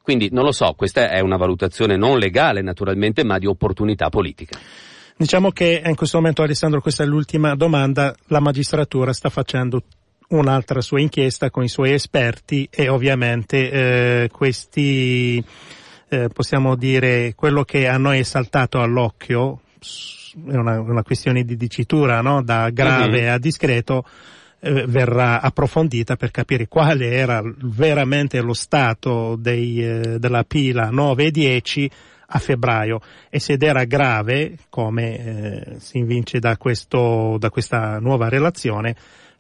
Quindi 0.02 0.28
non 0.32 0.44
lo 0.44 0.52
so, 0.52 0.74
questa 0.76 1.08
è 1.08 1.20
una 1.20 1.36
valutazione 1.36 1.96
non 1.96 2.18
legale 2.18 2.60
naturalmente, 2.60 3.24
ma 3.24 3.38
di 3.38 3.46
opportunità 3.46 4.08
politica. 4.10 4.58
Diciamo 5.16 5.52
che 5.52 5.80
in 5.84 5.94
questo 5.94 6.18
momento 6.18 6.42
Alessandro, 6.42 6.80
questa 6.80 7.04
è 7.04 7.06
l'ultima 7.06 7.54
domanda, 7.54 8.14
la 8.26 8.40
magistratura 8.40 9.12
sta 9.12 9.30
facendo 9.30 9.82
un'altra 10.28 10.80
sua 10.80 11.00
inchiesta 11.00 11.50
con 11.50 11.62
i 11.62 11.68
suoi 11.68 11.92
esperti 11.92 12.68
e 12.70 12.88
ovviamente 12.88 13.70
eh, 13.70 14.28
questi 14.32 15.42
eh, 16.08 16.28
possiamo 16.32 16.74
dire 16.76 17.34
quello 17.34 17.62
che 17.64 17.86
a 17.86 17.96
noi 17.96 18.18
è 18.18 18.22
saltato 18.24 18.80
all'occhio 18.80 19.60
è 20.50 20.56
una, 20.56 20.80
una 20.80 21.02
questione 21.02 21.44
di 21.44 21.56
dicitura 21.56 22.20
no? 22.20 22.42
da 22.42 22.70
grave 22.70 23.22
mm-hmm. 23.22 23.32
a 23.32 23.38
discreto 23.38 24.04
eh, 24.60 24.86
verrà 24.86 25.40
approfondita 25.40 26.16
per 26.16 26.30
capire 26.30 26.68
quale 26.68 27.12
era 27.12 27.42
veramente 27.44 28.40
lo 28.40 28.54
stato 28.54 29.36
dei, 29.36 29.84
eh, 29.84 30.18
della 30.18 30.44
pila 30.44 30.90
9 30.90 31.24
e 31.24 31.30
10 31.30 31.90
a 32.26 32.38
febbraio 32.38 33.00
e 33.28 33.38
se 33.38 33.56
era 33.60 33.84
grave 33.84 34.56
come 34.70 35.18
eh, 35.18 35.80
si 35.80 35.98
invince 35.98 36.38
da, 36.38 36.56
questo, 36.56 37.36
da 37.38 37.50
questa 37.50 37.98
nuova 37.98 38.28
relazione 38.28 38.96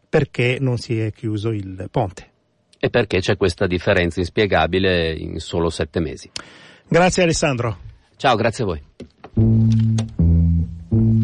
perché 0.08 0.58
non 0.60 0.76
si 0.76 1.00
è 1.00 1.10
chiuso 1.12 1.50
il 1.50 1.88
ponte. 1.90 2.30
E 2.78 2.90
perché 2.90 3.20
c'è 3.20 3.36
questa 3.36 3.66
differenza 3.66 4.20
inspiegabile 4.20 5.12
in 5.14 5.38
solo 5.38 5.70
sette 5.70 6.00
mesi. 6.00 6.30
Grazie 6.86 7.22
Alessandro. 7.22 7.78
Ciao, 8.16 8.36
grazie 8.36 8.64
a 8.64 8.66
voi. 8.66 10.23
Mm-hmm. 10.94 11.23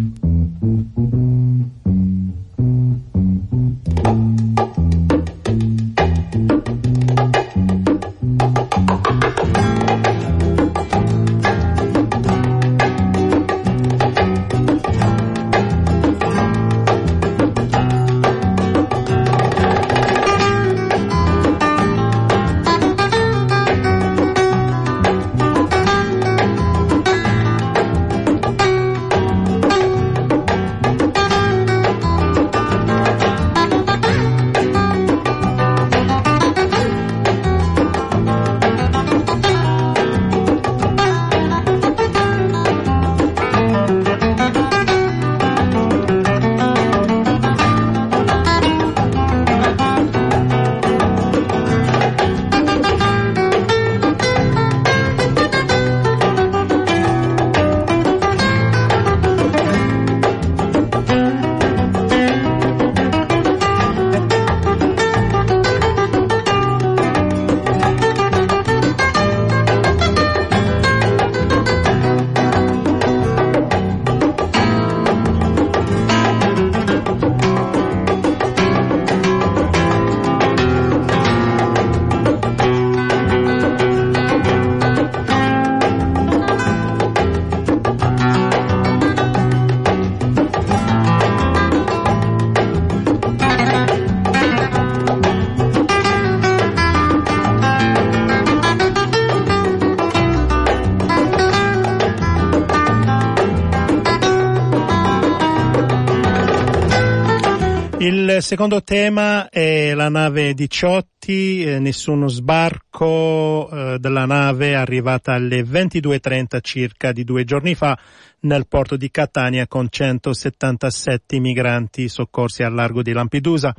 Il 108.00 108.38
secondo 108.40 108.82
tema 108.82 109.50
è 109.50 109.92
la 109.92 110.08
nave 110.08 110.54
Diciotti, 110.54 111.62
eh, 111.62 111.78
nessuno 111.80 112.28
sbarco 112.28 113.68
eh, 113.68 113.98
della 113.98 114.24
nave 114.24 114.74
arrivata 114.74 115.34
alle 115.34 115.60
22.30 115.60 116.60
circa 116.62 117.12
di 117.12 117.24
due 117.24 117.44
giorni 117.44 117.74
fa 117.74 117.98
nel 118.40 118.66
porto 118.66 118.96
di 118.96 119.10
Catania 119.10 119.66
con 119.66 119.88
177 119.90 121.38
migranti 121.40 122.08
soccorsi 122.08 122.62
al 122.62 122.72
largo 122.72 123.02
di 123.02 123.12
Lampedusa. 123.12 123.74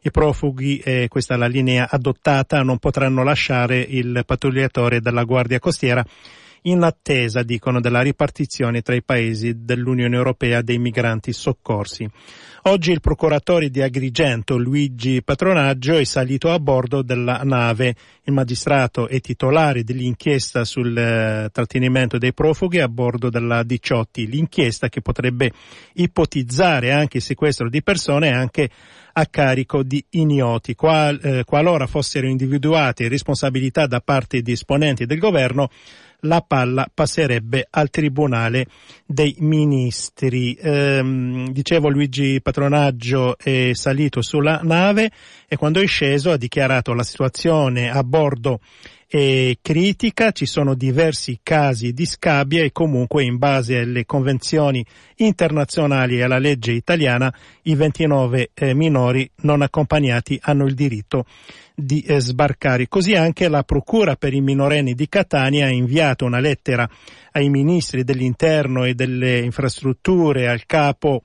I 0.00 0.10
profughi, 0.10 0.78
eh, 0.78 1.08
questa 1.08 1.34
è 1.34 1.36
la 1.36 1.46
linea 1.46 1.86
adottata, 1.90 2.62
non 2.62 2.78
potranno 2.78 3.22
lasciare 3.24 3.80
il 3.80 4.22
pattugliatore 4.24 5.02
della 5.02 5.24
Guardia 5.24 5.58
Costiera 5.58 6.02
in 6.66 6.82
attesa, 6.82 7.42
dicono, 7.42 7.80
della 7.80 8.00
ripartizione 8.00 8.82
tra 8.82 8.94
i 8.94 9.02
paesi 9.02 9.64
dell'Unione 9.64 10.16
Europea 10.16 10.62
dei 10.62 10.78
migranti 10.78 11.32
soccorsi. 11.32 12.08
Oggi 12.68 12.90
il 12.90 13.00
procuratore 13.00 13.70
di 13.70 13.80
Agrigento, 13.80 14.56
Luigi 14.56 15.22
Patronaggio, 15.22 15.98
è 15.98 16.02
salito 16.02 16.50
a 16.50 16.58
bordo 16.58 17.00
della 17.00 17.42
nave. 17.44 17.94
Il 18.24 18.32
magistrato 18.32 19.06
è 19.06 19.20
titolare 19.20 19.84
dell'inchiesta 19.84 20.64
sul 20.64 20.98
eh, 20.98 21.48
trattenimento 21.52 22.18
dei 22.18 22.34
profughi 22.34 22.80
a 22.80 22.88
bordo 22.88 23.30
della 23.30 23.62
Diciotti. 23.62 24.26
L'inchiesta 24.26 24.88
che 24.88 25.00
potrebbe 25.00 25.52
ipotizzare 25.92 26.90
anche 26.90 27.18
il 27.18 27.22
sequestro 27.22 27.68
di 27.70 27.84
persone 27.84 28.32
anche 28.32 28.68
a 29.12 29.26
carico 29.26 29.84
di 29.84 30.04
ignoti. 30.10 30.74
Qual, 30.74 31.20
eh, 31.22 31.44
qualora 31.44 31.86
fossero 31.86 32.26
individuate 32.26 33.06
responsabilità 33.06 33.86
da 33.86 34.00
parte 34.00 34.42
di 34.42 34.50
esponenti 34.50 35.06
del 35.06 35.20
governo, 35.20 35.68
la 36.20 36.40
palla 36.40 36.90
passerebbe 36.92 37.66
al 37.70 37.90
Tribunale 37.90 38.66
dei 39.06 39.34
Ministri. 39.38 40.54
Ehm, 40.60 41.50
dicevo 41.50 41.88
Luigi 41.88 42.40
Patronaggio 42.40 42.55
è 43.36 43.70
salito 43.72 44.22
sulla 44.22 44.60
nave 44.62 45.10
e 45.46 45.56
quando 45.56 45.80
è 45.80 45.86
sceso 45.86 46.30
ha 46.30 46.36
dichiarato 46.36 46.92
la 46.92 47.02
situazione 47.02 47.90
a 47.90 48.02
bordo 48.02 48.60
è 49.08 49.56
critica, 49.62 50.32
ci 50.32 50.46
sono 50.46 50.74
diversi 50.74 51.38
casi 51.40 51.92
di 51.92 52.04
scabbia 52.04 52.64
e 52.64 52.72
comunque 52.72 53.22
in 53.22 53.38
base 53.38 53.78
alle 53.78 54.04
convenzioni 54.04 54.84
internazionali 55.16 56.18
e 56.18 56.22
alla 56.24 56.38
legge 56.38 56.72
italiana 56.72 57.32
i 57.62 57.76
29 57.76 58.50
eh, 58.52 58.74
minori 58.74 59.30
non 59.42 59.62
accompagnati 59.62 60.38
hanno 60.42 60.66
il 60.66 60.74
diritto 60.74 61.24
di 61.72 62.00
eh, 62.00 62.20
sbarcare. 62.20 62.88
Così 62.88 63.14
anche 63.14 63.48
la 63.48 63.62
Procura 63.62 64.16
per 64.16 64.34
i 64.34 64.40
minorenni 64.40 64.94
di 64.94 65.08
Catania 65.08 65.66
ha 65.66 65.70
inviato 65.70 66.24
una 66.24 66.40
lettera 66.40 66.88
ai 67.32 67.48
ministri 67.48 68.02
dell'interno 68.02 68.84
e 68.84 68.94
delle 68.94 69.38
infrastrutture, 69.38 70.48
al 70.48 70.66
capo 70.66 71.22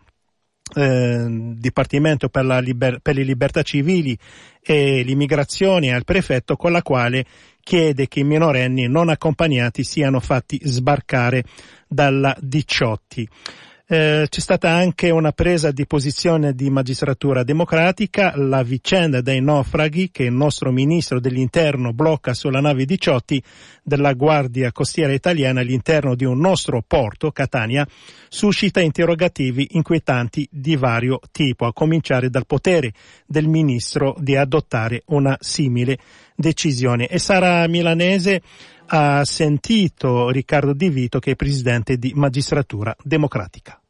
eh, 0.73 1.25
Dipartimento 1.27 2.29
per, 2.29 2.45
liber- 2.45 2.99
per, 3.01 3.15
le 3.15 3.23
libertà 3.23 3.61
civili 3.61 4.17
e 4.61 5.03
l'immigrazione 5.03 5.93
al 5.93 6.03
prefetto 6.03 6.55
con 6.55 6.71
la 6.71 6.81
quale 6.81 7.25
chiede 7.63 8.07
che 8.07 8.21
i 8.21 8.23
minorenni 8.23 8.87
non 8.87 9.09
accompagnati 9.09 9.83
siano 9.83 10.19
fatti 10.19 10.59
sbarcare 10.63 11.43
dalla 11.87 12.35
Diciotti. 12.39 13.27
Eh, 13.93 14.27
c'è 14.29 14.39
stata 14.39 14.69
anche 14.69 15.09
una 15.09 15.33
presa 15.33 15.69
di 15.71 15.85
posizione 15.85 16.53
di 16.53 16.69
magistratura 16.69 17.43
democratica, 17.43 18.31
la 18.37 18.63
vicenda 18.63 19.19
dei 19.19 19.41
naufraghi 19.41 20.11
che 20.11 20.23
il 20.23 20.31
nostro 20.31 20.71
ministro 20.71 21.19
dell'interno 21.19 21.91
blocca 21.91 22.33
sulla 22.33 22.61
nave 22.61 22.85
18 22.85 23.39
della 23.83 24.13
Guardia 24.13 24.71
Costiera 24.71 25.11
Italiana 25.11 25.59
all'interno 25.59 26.15
di 26.15 26.23
un 26.23 26.39
nostro 26.39 26.81
porto, 26.87 27.33
Catania, 27.33 27.85
suscita 28.29 28.79
interrogativi 28.79 29.67
inquietanti 29.71 30.47
di 30.49 30.77
vario 30.77 31.19
tipo, 31.29 31.65
a 31.65 31.73
cominciare 31.73 32.29
dal 32.29 32.45
potere 32.45 32.93
del 33.27 33.49
ministro 33.49 34.15
di 34.19 34.37
adottare 34.37 35.01
una 35.07 35.35
simile 35.41 35.97
decisione. 36.33 37.07
E 37.07 37.19
Sara 37.19 37.67
Milanese 37.67 38.41
ha 38.85 39.25
sentito 39.25 40.29
Riccardo 40.29 40.71
Di 40.71 40.89
Vito 40.89 41.19
che 41.19 41.31
è 41.31 41.35
presidente 41.35 41.97
di 41.97 42.13
Magistratura 42.15 42.95
Democratica 43.03 43.80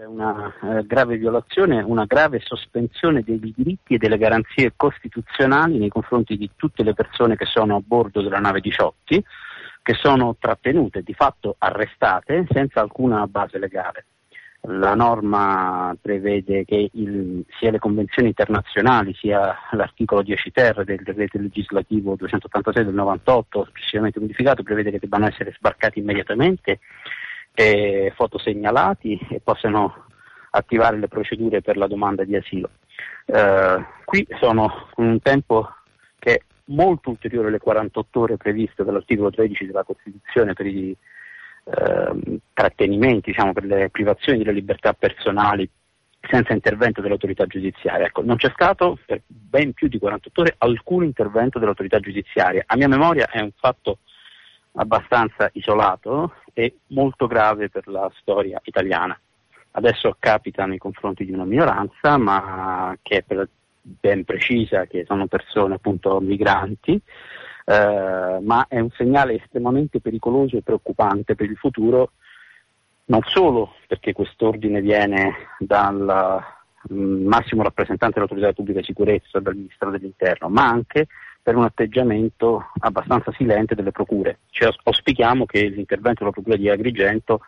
c'è 0.00 0.06
una 0.06 0.50
eh, 0.62 0.86
grave 0.86 1.18
violazione, 1.18 1.82
una 1.82 2.06
grave 2.06 2.40
sospensione 2.42 3.22
dei 3.22 3.38
diritti 3.38 3.94
e 3.94 3.98
delle 3.98 4.16
garanzie 4.16 4.72
costituzionali 4.74 5.76
nei 5.76 5.90
confronti 5.90 6.38
di 6.38 6.50
tutte 6.56 6.82
le 6.82 6.94
persone 6.94 7.36
che 7.36 7.44
sono 7.44 7.76
a 7.76 7.82
bordo 7.84 8.22
della 8.22 8.38
nave 8.38 8.60
18, 8.60 9.22
che 9.82 9.94
sono 9.94 10.36
trattenute, 10.38 11.02
di 11.02 11.12
fatto 11.12 11.54
arrestate, 11.58 12.46
senza 12.50 12.80
alcuna 12.80 13.26
base 13.26 13.58
legale. 13.58 14.06
La 14.62 14.94
norma 14.94 15.94
prevede 16.00 16.64
che 16.64 16.90
il, 16.92 17.44
sia 17.58 17.70
le 17.70 17.78
convenzioni 17.78 18.28
internazionali 18.28 19.14
sia 19.14 19.54
l'articolo 19.72 20.22
10 20.22 20.50
ter 20.50 20.84
del 20.84 21.02
decreto 21.02 21.38
legislativo 21.38 22.14
286 22.14 22.84
del 22.84 22.94
98, 22.94 23.64
successivamente 23.66 24.20
modificato, 24.20 24.62
prevede 24.62 24.90
che 24.90 24.98
debbano 24.98 25.26
essere 25.26 25.52
sbarcati 25.56 25.98
immediatamente 25.98 26.80
eh, 27.60 28.12
fotosegnalati 28.16 29.18
e 29.28 29.40
possano 29.44 30.06
attivare 30.52 30.96
le 30.96 31.08
procedure 31.08 31.60
per 31.60 31.76
la 31.76 31.86
domanda 31.86 32.24
di 32.24 32.34
asilo. 32.34 32.70
Eh, 33.26 33.84
qui 34.04 34.26
sono 34.40 34.88
un 34.96 35.20
tempo 35.20 35.68
che 36.18 36.34
è 36.34 36.40
molto 36.66 37.10
ulteriore 37.10 37.48
alle 37.48 37.58
48 37.58 38.20
ore 38.20 38.36
previste 38.38 38.82
dall'articolo 38.82 39.30
13 39.30 39.66
della 39.66 39.84
Costituzione 39.84 40.54
per 40.54 40.66
i 40.66 40.96
eh, 41.64 42.40
trattenimenti, 42.54 43.30
diciamo, 43.30 43.52
per 43.52 43.64
le 43.64 43.90
privazioni 43.90 44.38
delle 44.38 44.52
libertà 44.52 44.94
personali 44.94 45.68
senza 46.30 46.54
intervento 46.54 47.02
dell'autorità 47.02 47.46
giudiziaria. 47.46 48.06
Ecco, 48.06 48.22
non 48.22 48.36
c'è 48.36 48.50
stato 48.54 48.98
per 49.04 49.20
ben 49.26 49.74
più 49.74 49.88
di 49.88 49.98
48 49.98 50.40
ore 50.40 50.54
alcun 50.58 51.04
intervento 51.04 51.58
dell'autorità 51.58 52.00
giudiziaria. 52.00 52.62
A 52.66 52.76
mia 52.76 52.88
memoria 52.88 53.28
è 53.28 53.40
un 53.40 53.52
fatto 53.54 53.98
abbastanza 54.72 55.50
isolato 55.52 56.34
e 56.52 56.76
molto 56.88 57.26
grave 57.26 57.68
per 57.68 57.88
la 57.88 58.10
storia 58.20 58.60
italiana. 58.64 59.18
Adesso 59.72 60.16
capita 60.18 60.66
nei 60.66 60.78
confronti 60.78 61.24
di 61.24 61.32
una 61.32 61.44
minoranza, 61.44 62.16
ma 62.16 62.96
che 63.02 63.24
è 63.26 63.46
ben 63.80 64.24
precisa, 64.24 64.86
che 64.86 65.04
sono 65.06 65.26
persone 65.26 65.74
appunto 65.74 66.20
migranti, 66.20 67.00
eh, 67.64 68.38
ma 68.42 68.66
è 68.68 68.80
un 68.80 68.90
segnale 68.90 69.34
estremamente 69.34 70.00
pericoloso 70.00 70.56
e 70.56 70.62
preoccupante 70.62 71.34
per 71.34 71.48
il 71.48 71.56
futuro, 71.56 72.12
non 73.06 73.20
solo 73.24 73.74
perché 73.86 74.12
quest'ordine 74.12 74.80
viene 74.80 75.34
dal 75.58 76.42
mm, 76.92 77.26
massimo 77.26 77.62
rappresentante 77.62 78.14
dell'autorità 78.14 78.48
di 78.48 78.54
pubblica 78.54 78.82
sicurezza, 78.82 79.40
dal 79.40 79.54
Ministro 79.54 79.90
dell'Interno, 79.90 80.48
ma 80.48 80.68
anche 80.68 81.06
per 81.42 81.56
un 81.56 81.64
atteggiamento 81.64 82.70
abbastanza 82.80 83.32
silente 83.32 83.74
delle 83.74 83.92
procure. 83.92 84.40
Cioè, 84.50 84.70
auspichiamo 84.84 85.46
che 85.46 85.68
l'intervento 85.68 86.20
della 86.20 86.32
procura 86.32 86.56
di 86.56 86.68
Agrigento 86.68 87.40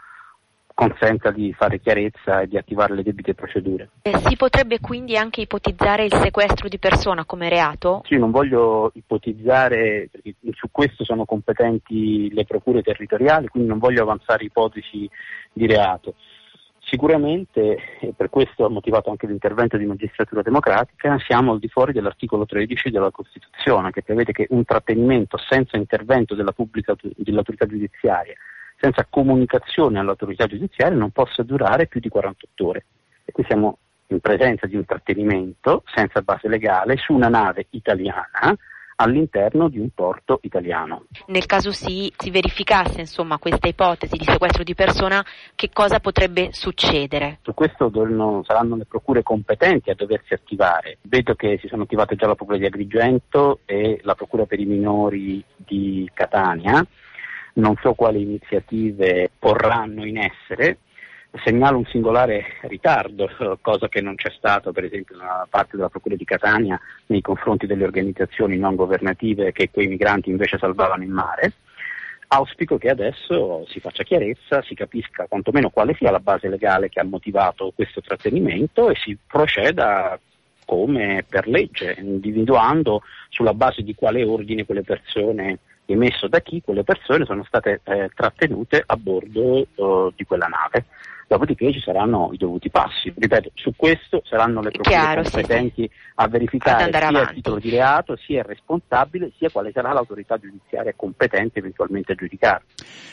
consenta 0.74 1.30
di 1.30 1.52
fare 1.52 1.80
chiarezza 1.80 2.40
e 2.40 2.48
di 2.48 2.56
attivare 2.56 2.94
le 2.94 3.02
debite 3.02 3.34
procedure. 3.34 3.90
Eh, 4.02 4.16
si 4.18 4.36
potrebbe 4.36 4.80
quindi 4.80 5.16
anche 5.16 5.42
ipotizzare 5.42 6.04
il 6.04 6.14
sequestro 6.14 6.68
di 6.68 6.78
persona 6.78 7.24
come 7.24 7.48
reato? 7.48 8.02
Sì, 8.06 8.16
non 8.16 8.30
voglio 8.30 8.90
ipotizzare, 8.94 10.08
perché 10.10 10.34
su 10.52 10.68
questo 10.70 11.04
sono 11.04 11.24
competenti 11.24 12.32
le 12.32 12.44
procure 12.44 12.82
territoriali, 12.82 13.48
quindi 13.48 13.68
non 13.68 13.78
voglio 13.78 14.02
avanzare 14.02 14.44
ipotesi 14.44 15.08
di 15.52 15.66
reato. 15.66 16.14
Sicuramente, 16.92 17.78
e 18.00 18.12
per 18.14 18.28
questo 18.28 18.66
ha 18.66 18.68
motivato 18.68 19.08
anche 19.08 19.26
l'intervento 19.26 19.78
di 19.78 19.86
magistratura 19.86 20.42
democratica, 20.42 21.18
siamo 21.20 21.52
al 21.52 21.58
di 21.58 21.68
fuori 21.68 21.94
dell'articolo 21.94 22.44
13 22.44 22.90
della 22.90 23.10
Costituzione 23.10 23.90
che 23.90 24.02
prevede 24.02 24.32
che 24.32 24.46
un 24.50 24.62
trattenimento 24.66 25.38
senza 25.38 25.78
intervento 25.78 26.34
della 26.34 26.52
pubblica, 26.52 26.94
dell'autorità 27.16 27.64
giudiziaria, 27.64 28.34
senza 28.78 29.06
comunicazione 29.08 30.00
all'autorità 30.00 30.44
giudiziaria 30.44 30.98
non 30.98 31.12
possa 31.12 31.42
durare 31.42 31.86
più 31.86 31.98
di 31.98 32.10
48 32.10 32.66
ore. 32.66 32.84
E 33.24 33.32
qui 33.32 33.42
siamo 33.44 33.78
in 34.08 34.20
presenza 34.20 34.66
di 34.66 34.76
un 34.76 34.84
trattenimento 34.84 35.84
senza 35.94 36.20
base 36.20 36.46
legale 36.46 36.98
su 36.98 37.14
una 37.14 37.28
nave 37.28 37.68
italiana 37.70 38.54
all'interno 39.02 39.68
di 39.68 39.78
un 39.78 39.90
porto 39.94 40.38
italiano. 40.42 41.06
Nel 41.26 41.46
caso 41.46 41.72
si, 41.72 42.12
si 42.16 42.30
verificasse 42.30 43.00
insomma, 43.00 43.38
questa 43.38 43.68
ipotesi 43.68 44.16
di 44.16 44.24
sequestro 44.24 44.62
di 44.62 44.74
persona, 44.74 45.24
che 45.54 45.70
cosa 45.72 46.00
potrebbe 46.00 46.48
succedere? 46.52 47.38
Su 47.42 47.52
questo 47.54 47.88
dovranno, 47.88 48.42
saranno 48.46 48.76
le 48.76 48.84
procure 48.84 49.22
competenti 49.22 49.90
a 49.90 49.94
doversi 49.94 50.34
attivare. 50.34 50.98
Vedo 51.02 51.34
che 51.34 51.58
si 51.60 51.68
sono 51.68 51.82
attivate 51.82 52.16
già 52.16 52.26
la 52.26 52.34
procura 52.34 52.58
di 52.58 52.66
Agrigento 52.66 53.60
e 53.64 54.00
la 54.02 54.14
procura 54.14 54.46
per 54.46 54.60
i 54.60 54.64
minori 54.64 55.44
di 55.56 56.08
Catania. 56.14 56.84
Non 57.54 57.74
so 57.82 57.92
quali 57.94 58.22
iniziative 58.22 59.30
porranno 59.38 60.06
in 60.06 60.16
essere, 60.16 60.78
segnalo 61.42 61.78
un 61.78 61.86
singolare 61.86 62.58
ritardo, 62.62 63.30
cosa 63.60 63.88
che 63.88 64.00
non 64.00 64.16
c'è 64.16 64.30
stato 64.36 64.72
per 64.72 64.84
esempio 64.84 65.16
da 65.16 65.46
parte 65.48 65.76
della 65.76 65.88
Procura 65.88 66.14
di 66.14 66.24
Catania 66.24 66.78
nei 67.06 67.22
confronti 67.22 67.66
delle 67.66 67.84
organizzazioni 67.84 68.56
non 68.58 68.74
governative 68.74 69.52
che 69.52 69.70
quei 69.70 69.86
migranti 69.86 70.28
invece 70.28 70.58
salvavano 70.58 71.02
in 71.02 71.10
mare. 71.10 71.52
Auspico 72.28 72.78
che 72.78 72.88
adesso 72.88 73.66
si 73.68 73.80
faccia 73.80 74.04
chiarezza, 74.04 74.62
si 74.62 74.74
capisca 74.74 75.26
quantomeno 75.26 75.70
quale 75.70 75.94
sia 75.94 76.10
la 76.10 76.20
base 76.20 76.48
legale 76.48 76.88
che 76.88 77.00
ha 77.00 77.04
motivato 77.04 77.72
questo 77.74 78.00
trattenimento 78.00 78.88
e 78.88 78.94
si 78.96 79.16
proceda 79.26 80.18
come 80.64 81.24
per 81.28 81.46
legge, 81.46 81.96
individuando 81.98 83.02
sulla 83.28 83.52
base 83.52 83.82
di 83.82 83.94
quale 83.94 84.24
ordine 84.24 84.64
quelle 84.64 84.82
persone 84.82 85.58
emesso 85.86 86.28
da 86.28 86.40
chi 86.40 86.62
quelle 86.62 86.84
persone 86.84 87.24
sono 87.24 87.44
state 87.44 87.80
eh, 87.84 88.10
trattenute 88.14 88.82
a 88.84 88.96
bordo 88.96 89.66
eh, 89.74 90.12
di 90.14 90.24
quella 90.24 90.46
nave 90.46 90.86
dopodiché 91.26 91.72
ci 91.72 91.80
saranno 91.80 92.30
i 92.32 92.36
dovuti 92.36 92.70
passi. 92.70 93.12
Ripeto, 93.14 93.50
su 93.54 93.72
questo 93.76 94.22
saranno 94.24 94.60
le 94.60 94.70
procure 94.70 94.94
Chiaro, 94.94 95.22
competenti 95.22 95.82
sì, 95.82 95.90
a 96.16 96.28
verificare 96.28 96.90
sia 96.90 97.08
avanti. 97.08 97.28
il 97.30 97.34
titolo 97.36 97.58
di 97.58 97.70
reato, 97.70 98.16
sia 98.16 98.38
il 98.40 98.44
responsabile, 98.44 99.32
sia 99.38 99.50
quale 99.50 99.70
sarà 99.72 99.92
l'autorità 99.92 100.38
giudiziaria 100.38 100.92
competente 100.94 101.58
eventualmente 101.58 102.12
a 102.12 102.14
giudicare. 102.14 102.64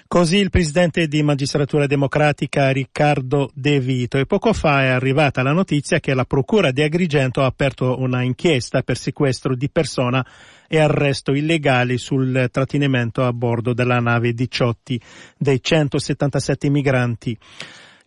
Così 0.08 0.38
il 0.38 0.50
presidente 0.50 1.08
di 1.08 1.24
Magistratura 1.24 1.88
Democratica 1.88 2.72
Riccardo 2.72 3.50
De 3.54 3.80
Vito 3.80 4.18
e 4.18 4.26
poco 4.26 4.54
fa 4.54 4.84
è 4.84 4.88
arrivata 4.88 5.44
la 5.44 5.54
notizia 5.54 6.00
che 6.00 6.14
la 6.14 6.26
Procura 6.26 6.72
di 6.72 6.82
Agrigento 6.82 7.42
ha 7.42 7.46
aperto 7.46 8.00
una 8.00 8.22
inchiesta 8.22 8.82
per 8.82 8.98
sequestro 8.98 9.56
di 9.56 9.70
persona 9.70 10.26
e 10.68 10.80
arresto 10.80 11.34
illegale 11.34 11.98
sul 11.98 12.48
trattenimento 12.52 13.24
a 13.24 13.34
bordo 13.34 13.74
della 13.74 14.00
nave 14.00 14.34
18 14.34 14.78
dei 15.38 15.62
177 15.62 16.70
migranti. 16.70 17.38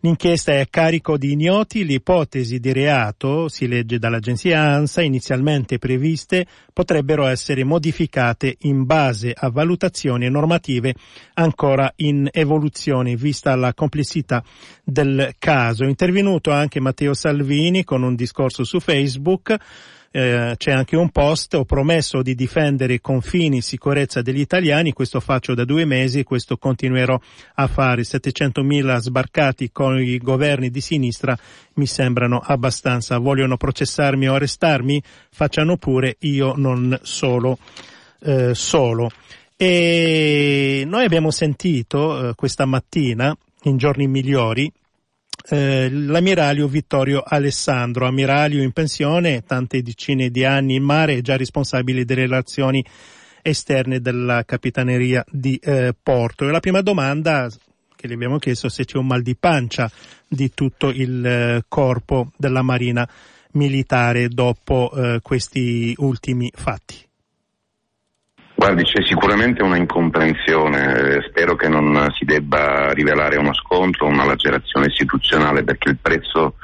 L'inchiesta 0.05 0.51
è 0.51 0.59
a 0.59 0.67
carico 0.69 1.17
di 1.17 1.31
ignoti, 1.31 1.85
le 1.85 1.93
ipotesi 1.93 2.59
di 2.59 2.73
reato, 2.73 3.47
si 3.47 3.69
legge 3.69 3.99
dall'agenzia 3.99 4.59
ANSA, 4.59 5.01
inizialmente 5.01 5.77
previste, 5.77 6.45
potrebbero 6.73 7.25
essere 7.25 7.63
modificate 7.63 8.57
in 8.63 8.83
base 8.83 9.33
a 9.33 9.49
valutazioni 9.49 10.29
normative 10.29 10.93
ancora 11.35 11.89
in 11.97 12.27
evoluzione, 12.33 13.15
vista 13.15 13.55
la 13.55 13.73
complessità 13.73 14.43
del 14.83 15.35
caso. 15.39 15.85
Intervenuto 15.85 16.51
anche 16.51 16.81
Matteo 16.81 17.13
Salvini 17.13 17.85
con 17.85 18.03
un 18.03 18.15
discorso 18.15 18.65
su 18.65 18.81
Facebook 18.81 19.57
eh, 20.15 20.53
c'è 20.57 20.71
anche 20.71 20.95
un 20.95 21.09
post, 21.09 21.55
ho 21.55 21.65
promesso 21.65 22.21
di 22.21 22.35
difendere 22.35 22.93
i 22.93 23.01
confini 23.01 23.57
e 23.57 23.61
sicurezza 23.61 24.21
degli 24.21 24.41
italiani, 24.41 24.93
questo 24.93 25.19
faccio 25.19 25.55
da 25.55 25.65
due 25.65 25.85
mesi, 25.85 26.23
questo 26.23 26.57
continuerò 26.57 27.19
a 27.55 27.67
fare. 27.67 28.03
700.000 28.03 28.97
sbarcati 28.99 29.71
con 29.71 29.99
i 29.99 30.19
governi 30.19 30.69
di 30.69 30.81
sinistra 30.81 31.35
mi 31.75 31.87
sembrano 31.87 32.37
abbastanza. 32.45 33.17
Vogliono 33.17 33.57
processarmi 33.57 34.29
o 34.29 34.35
arrestarmi? 34.35 35.01
Facciano 35.31 35.77
pure, 35.77 36.17
io 36.19 36.53
non 36.57 36.99
solo. 37.01 37.57
Eh, 38.19 38.53
solo. 38.53 39.09
E 39.57 40.83
noi 40.85 41.05
abbiamo 41.05 41.31
sentito 41.31 42.29
eh, 42.29 42.35
questa 42.35 42.65
mattina, 42.65 43.35
in 43.63 43.77
giorni 43.77 44.07
migliori, 44.07 44.71
eh, 45.49 45.89
l'ammiraglio 45.91 46.67
Vittorio 46.67 47.21
Alessandro, 47.25 48.07
ammiraglio 48.07 48.61
in 48.61 48.71
pensione, 48.71 49.43
tante 49.43 49.81
decine 49.81 50.29
di 50.29 50.45
anni 50.45 50.75
in 50.75 50.83
mare, 50.83 51.21
già 51.21 51.35
responsabile 51.35 52.05
delle 52.05 52.21
relazioni 52.21 52.83
esterne 53.41 53.99
della 53.99 54.43
capitaneria 54.45 55.23
di 55.29 55.59
eh, 55.61 55.93
Porto. 56.01 56.47
E 56.47 56.51
la 56.51 56.59
prima 56.59 56.81
domanda 56.81 57.49
che 57.95 58.07
gli 58.07 58.13
abbiamo 58.13 58.37
chiesto 58.37 58.69
se 58.69 58.85
c'è 58.85 58.97
un 58.97 59.07
mal 59.07 59.21
di 59.21 59.35
pancia 59.35 59.91
di 60.27 60.51
tutto 60.53 60.89
il 60.89 61.25
eh, 61.25 61.63
corpo 61.67 62.31
della 62.37 62.61
Marina 62.61 63.07
militare 63.53 64.29
dopo 64.29 64.91
eh, 64.95 65.19
questi 65.21 65.93
ultimi 65.97 66.51
fatti. 66.53 66.95
Guardi, 68.63 68.83
c'è 68.83 69.03
sicuramente 69.03 69.61
una 69.61 69.75
incomprensione, 69.75 71.17
eh, 71.17 71.21
spero 71.27 71.53
che 71.57 71.67
non 71.67 72.07
si 72.17 72.23
debba 72.23 72.93
rivelare 72.93 73.35
uno 73.35 73.53
scontro, 73.53 74.07
una 74.07 74.23
lacerazione 74.23 74.85
istituzionale, 74.85 75.65
perché 75.65 75.89
il 75.89 75.97
prezzo 76.01 76.55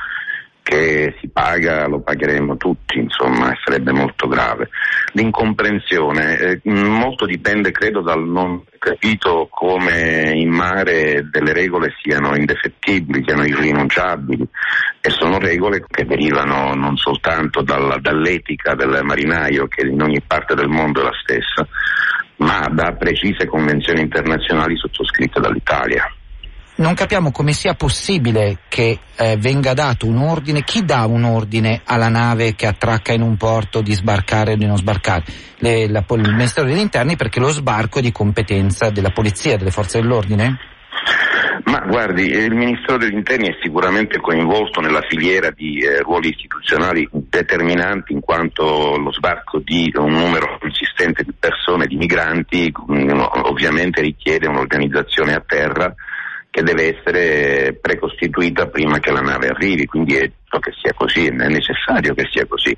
che 0.61 1.15
si 1.19 1.29
paga 1.29 1.87
lo 1.87 2.01
pagheremo 2.01 2.55
tutti, 2.57 2.99
insomma, 2.99 3.51
sarebbe 3.63 3.91
molto 3.91 4.27
grave. 4.27 4.69
L'incomprensione, 5.13 6.37
eh, 6.37 6.61
molto 6.63 7.25
dipende 7.25 7.71
credo 7.71 8.01
dal 8.01 8.23
non 8.23 8.63
capito 8.77 9.47
come 9.49 10.31
in 10.35 10.49
mare 10.49 11.27
delle 11.29 11.53
regole 11.53 11.93
siano 12.01 12.35
indefettibili, 12.35 13.23
siano 13.25 13.43
irrinunciabili 13.43 14.47
e 15.01 15.09
sono 15.09 15.39
regole 15.39 15.83
che 15.87 16.05
derivano 16.05 16.73
non 16.75 16.95
soltanto 16.97 17.61
dalla, 17.61 17.97
dall'etica 17.99 18.75
del 18.75 19.01
marinaio 19.03 19.67
che 19.67 19.85
in 19.85 20.01
ogni 20.01 20.21
parte 20.21 20.55
del 20.55 20.69
mondo 20.69 21.01
è 21.01 21.03
la 21.03 21.17
stessa, 21.21 21.67
ma 22.37 22.67
da 22.71 22.93
precise 22.93 23.47
convenzioni 23.47 24.01
internazionali 24.01 24.77
sottoscritte 24.77 25.39
dall'Italia 25.39 26.09
non 26.79 26.93
capiamo 26.93 27.31
come 27.31 27.51
sia 27.53 27.73
possibile 27.73 28.59
che 28.67 28.99
eh, 29.17 29.37
venga 29.37 29.73
dato 29.73 30.07
un 30.07 30.17
ordine, 30.17 30.63
chi 30.63 30.83
dà 30.83 31.05
un 31.05 31.23
ordine 31.23 31.81
alla 31.83 32.07
nave 32.07 32.55
che 32.55 32.67
attracca 32.67 33.13
in 33.13 33.21
un 33.21 33.35
porto 33.37 33.81
di 33.81 33.93
sbarcare 33.93 34.53
o 34.53 34.55
di 34.55 34.65
non 34.65 34.77
sbarcare? 34.77 35.23
Le, 35.57 35.89
la, 35.89 36.03
il 36.07 36.33
Ministero 36.33 36.67
degli 36.67 36.79
Interni 36.79 37.15
perché 37.15 37.39
lo 37.39 37.49
sbarco 37.49 37.99
è 37.99 38.01
di 38.01 38.11
competenza 38.11 38.89
della 38.89 39.11
polizia, 39.11 39.57
delle 39.57 39.71
forze 39.71 39.99
dell'ordine? 39.99 40.57
Ma 41.65 41.79
guardi, 41.85 42.23
il 42.23 42.55
Ministero 42.55 42.97
degli 42.97 43.13
Interni 43.13 43.49
è 43.49 43.57
sicuramente 43.61 44.19
coinvolto 44.21 44.79
nella 44.79 45.01
filiera 45.07 45.51
di 45.51 45.79
eh, 45.79 45.99
ruoli 45.99 46.29
istituzionali 46.29 47.07
determinanti 47.11 48.13
in 48.13 48.21
quanto 48.21 48.95
lo 48.97 49.11
sbarco 49.11 49.59
di 49.59 49.91
un 49.95 50.13
numero 50.13 50.57
consistente 50.59 51.23
di 51.23 51.33
persone, 51.37 51.87
di 51.87 51.97
migranti, 51.97 52.73
mm, 52.89 53.19
ovviamente 53.43 54.01
richiede 54.01 54.47
un'organizzazione 54.47 55.33
a 55.33 55.43
terra 55.45 55.93
che 56.59 56.63
deve 56.63 56.97
essere 56.97 57.77
precostituita 57.79 58.67
prima 58.67 58.99
che 58.99 59.11
la 59.11 59.21
nave 59.21 59.47
arrivi, 59.47 59.85
quindi 59.85 60.15
è 60.15 60.29
che 60.59 60.73
sia 60.81 60.93
così, 60.93 61.27
è 61.27 61.47
necessario 61.47 62.13
che 62.13 62.27
sia 62.31 62.45
così. 62.45 62.75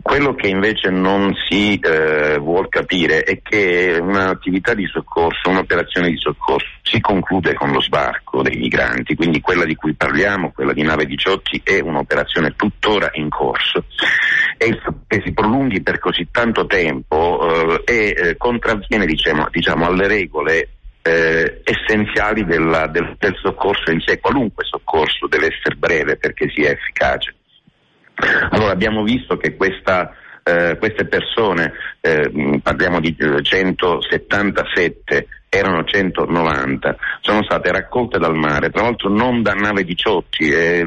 Quello 0.00 0.34
che 0.34 0.46
invece 0.46 0.88
non 0.88 1.34
si 1.48 1.78
eh, 1.78 2.38
vuol 2.38 2.68
capire 2.68 3.22
è 3.22 3.42
che 3.42 3.98
un'attività 4.00 4.72
di 4.72 4.86
soccorso, 4.86 5.50
un'operazione 5.50 6.08
di 6.08 6.16
soccorso 6.16 6.66
si 6.82 7.00
conclude 7.00 7.54
con 7.54 7.70
lo 7.70 7.82
sbarco 7.82 8.42
dei 8.42 8.56
migranti, 8.56 9.14
quindi 9.14 9.40
quella 9.40 9.64
di 9.64 9.74
cui 9.74 9.94
parliamo, 9.94 10.52
quella 10.52 10.72
di 10.72 10.82
nave 10.82 11.04
18, 11.04 11.60
è 11.64 11.80
un'operazione 11.80 12.54
tuttora 12.56 13.10
in 13.14 13.28
corso 13.28 13.84
e 14.56 14.66
il 14.66 14.78
fatto 14.82 15.02
che 15.06 15.22
si 15.24 15.32
prolunghi 15.32 15.82
per 15.82 15.98
così 15.98 16.28
tanto 16.30 16.66
tempo 16.66 17.82
eh, 17.84 17.92
e 17.92 18.14
eh, 18.16 18.36
contravviene 18.36 19.04
diciamo, 19.04 19.48
diciamo, 19.50 19.86
alle 19.86 20.06
regole 20.06 20.68
eh, 21.02 21.62
essenziali 21.64 22.44
della, 22.44 22.86
del, 22.86 23.16
del, 23.18 23.36
soccorso 23.42 23.90
in 23.90 24.00
sé. 24.00 24.20
Qualunque 24.20 24.64
soccorso 24.64 25.26
deve 25.26 25.46
essere 25.46 25.74
breve 25.76 26.16
perché 26.16 26.48
sia 26.50 26.70
efficace. 26.70 27.34
Allora 28.50 28.70
abbiamo 28.70 29.02
visto 29.02 29.36
che 29.36 29.56
questa, 29.56 30.14
eh, 30.42 30.76
queste 30.78 31.06
persone, 31.06 31.72
eh, 32.00 32.60
parliamo 32.62 33.00
di 33.00 33.16
177 33.16 35.26
erano 35.54 35.84
190, 35.84 36.96
sono 37.20 37.44
state 37.44 37.70
raccolte 37.70 38.18
dal 38.18 38.34
mare, 38.34 38.70
tra 38.70 38.84
l'altro 38.84 39.10
non 39.10 39.42
da 39.42 39.52
nave 39.52 39.84
18, 39.84 40.26
eh, 40.38 40.78
eh, 40.78 40.86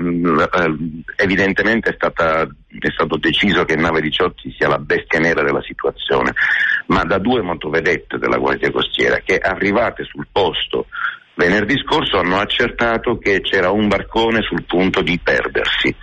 evidentemente 1.17 1.91
è, 1.91 1.93
stata, 1.93 2.41
è, 2.41 2.91
stato 2.91 3.17
deciso 3.17 3.63
che 3.63 3.75
nave 3.75 4.01
18 4.01 4.41
sia 4.57 4.67
la 4.67 4.79
bestia 4.79 5.19
nera 5.19 5.43
della 5.43 5.61
situazione, 5.61 6.33
ma 6.87 7.03
da 7.03 7.19
due 7.19 7.43
motovedette 7.43 8.17
della 8.17 8.37
Guardia 8.37 8.71
Costiera 8.71 9.19
che 9.23 9.37
arrivate 9.37 10.03
sul 10.03 10.25
posto 10.31 10.87
venerdì 11.35 11.77
scorso 11.77 12.17
hanno 12.17 12.39
accertato 12.39 13.17
che 13.17 13.41
c'era 13.41 13.69
un 13.69 13.87
barcone 13.87 14.41
sul 14.41 14.63
punto 14.63 15.01
di 15.01 15.19
perdersi. 15.21 15.93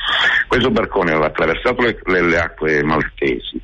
Questo 0.47 0.71
barcone 0.71 1.11
aveva 1.11 1.27
attraversato 1.27 1.83
le, 1.83 1.99
le, 2.05 2.39
acque 2.39 2.83
maltesi. 2.83 3.61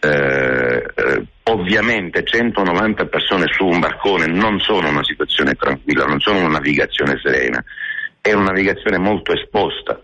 Eh, 0.00 0.84
eh, 0.94 1.24
ovviamente 1.44 2.24
190 2.24 3.04
persone 3.06 3.46
su 3.50 3.66
un 3.66 3.78
barcone 3.80 4.26
non 4.26 4.58
sono 4.60 4.88
una 4.88 5.04
situazione 5.04 5.54
tranquilla, 5.54 6.04
non 6.04 6.20
sono 6.20 6.38
una 6.38 6.48
navigazione 6.48 7.20
serena, 7.22 7.62
è 8.20 8.32
una 8.32 8.46
navigazione 8.46 8.98
molto 8.98 9.32
esposta. 9.32 10.00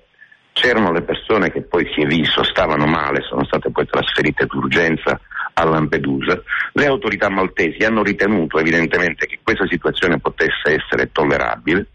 C'erano 0.52 0.90
le 0.90 1.02
persone 1.02 1.50
che 1.50 1.62
poi 1.62 1.86
si 1.94 2.00
è 2.00 2.06
visto 2.06 2.42
stavano 2.42 2.86
male, 2.86 3.22
sono 3.28 3.44
state 3.44 3.70
poi 3.70 3.86
trasferite 3.86 4.46
d'urgenza 4.46 5.20
a 5.58 5.64
Lampedusa. 5.64 6.42
Le 6.72 6.86
autorità 6.86 7.28
maltesi 7.28 7.84
hanno 7.84 8.02
ritenuto 8.02 8.58
evidentemente 8.58 9.26
che 9.26 9.38
questa 9.42 9.66
situazione 9.66 10.18
potesse 10.18 10.74
essere 10.74 11.10
tollerabile. 11.12 11.86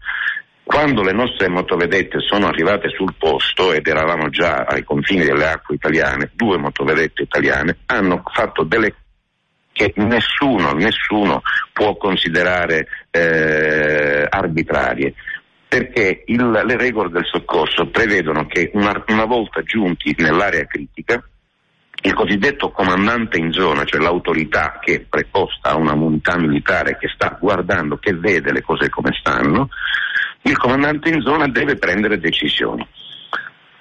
Quando 0.64 1.02
le 1.02 1.12
nostre 1.12 1.48
motovedette 1.48 2.18
sono 2.20 2.46
arrivate 2.46 2.88
sul 2.88 3.14
posto 3.18 3.72
ed 3.72 3.86
eravamo 3.86 4.28
già 4.30 4.64
ai 4.68 4.84
confini 4.84 5.24
delle 5.24 5.48
acque 5.48 5.74
italiane, 5.74 6.30
due 6.34 6.56
motovedette 6.56 7.22
italiane 7.22 7.78
hanno 7.86 8.22
fatto 8.32 8.62
delle 8.62 8.94
che 9.72 9.92
nessuno, 9.96 10.72
nessuno 10.72 11.42
può 11.72 11.96
considerare 11.96 12.86
eh, 13.10 14.26
arbitrarie 14.28 15.14
perché 15.66 16.24
il, 16.26 16.50
le 16.50 16.76
regole 16.76 17.08
del 17.08 17.24
soccorso 17.24 17.88
prevedono 17.88 18.46
che 18.46 18.70
una, 18.74 19.02
una 19.08 19.24
volta 19.24 19.62
giunti 19.62 20.14
nell'area 20.18 20.66
critica 20.66 21.24
il 22.04 22.14
cosiddetto 22.14 22.70
comandante 22.70 23.38
in 23.38 23.52
zona, 23.52 23.84
cioè 23.84 24.00
l'autorità 24.00 24.78
che 24.80 24.94
è 24.94 25.00
preposta 25.00 25.70
a 25.70 25.76
una 25.76 25.92
unità 25.92 26.36
militare 26.36 26.96
che 26.98 27.08
sta 27.08 27.36
guardando, 27.40 27.96
che 27.98 28.12
vede 28.14 28.52
le 28.52 28.62
cose 28.62 28.88
come 28.88 29.12
stanno, 29.18 29.68
il 30.42 30.58
comandante 30.58 31.10
in 31.10 31.20
zona 31.20 31.46
deve 31.46 31.76
prendere 31.76 32.18
decisioni. 32.18 32.86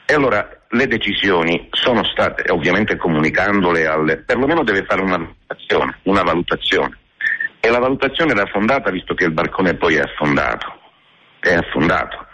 E 0.06 0.14
allora 0.14 0.48
le 0.70 0.88
decisioni 0.88 1.68
sono 1.72 2.04
state, 2.04 2.52
ovviamente 2.52 2.98
comunicandole 2.98 3.88
alle, 3.88 4.18
perlomeno 4.18 4.64
deve 4.64 4.84
fare 4.84 5.02
una 5.02 5.18
valutazione, 5.18 5.98
una 6.04 6.22
valutazione. 6.22 6.98
E 7.60 7.70
la 7.70 7.80
valutazione 7.80 8.34
era 8.34 8.46
fondata 8.46 8.92
visto 8.92 9.16
che 9.16 9.26
il 9.26 9.32
barcone 9.32 9.76
poi 9.76 9.96
è 9.96 10.02
affondato. 10.02 10.80
È 11.40 11.54
affondato. 11.54 12.28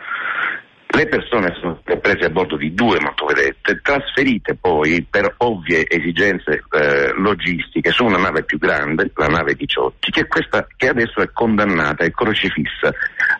Le 0.89 1.08
persone 1.08 1.54
sono 1.60 1.78
state 1.82 2.00
prese 2.00 2.26
a 2.26 2.30
bordo 2.30 2.56
di 2.56 2.73
due 2.73 3.00
motovedette, 3.00 3.82
trasferite 3.82 4.56
poi 4.56 5.06
per 5.08 5.36
ovvie 5.39 5.86
esigenze 5.88 6.63
eh, 6.71 7.12
logistiche 7.13 7.91
su 7.91 8.06
una 8.06 8.17
nave 8.17 8.43
più 8.43 8.58
grande, 8.58 9.12
la 9.15 9.28
nave 9.28 9.54
18, 9.54 10.10
che, 10.10 10.28
questa, 10.28 10.65
che 10.76 10.88
adesso 10.88 11.21
è 11.21 11.30
condannata 11.34 12.06
e 12.06 12.12
crocifissa 12.12 12.93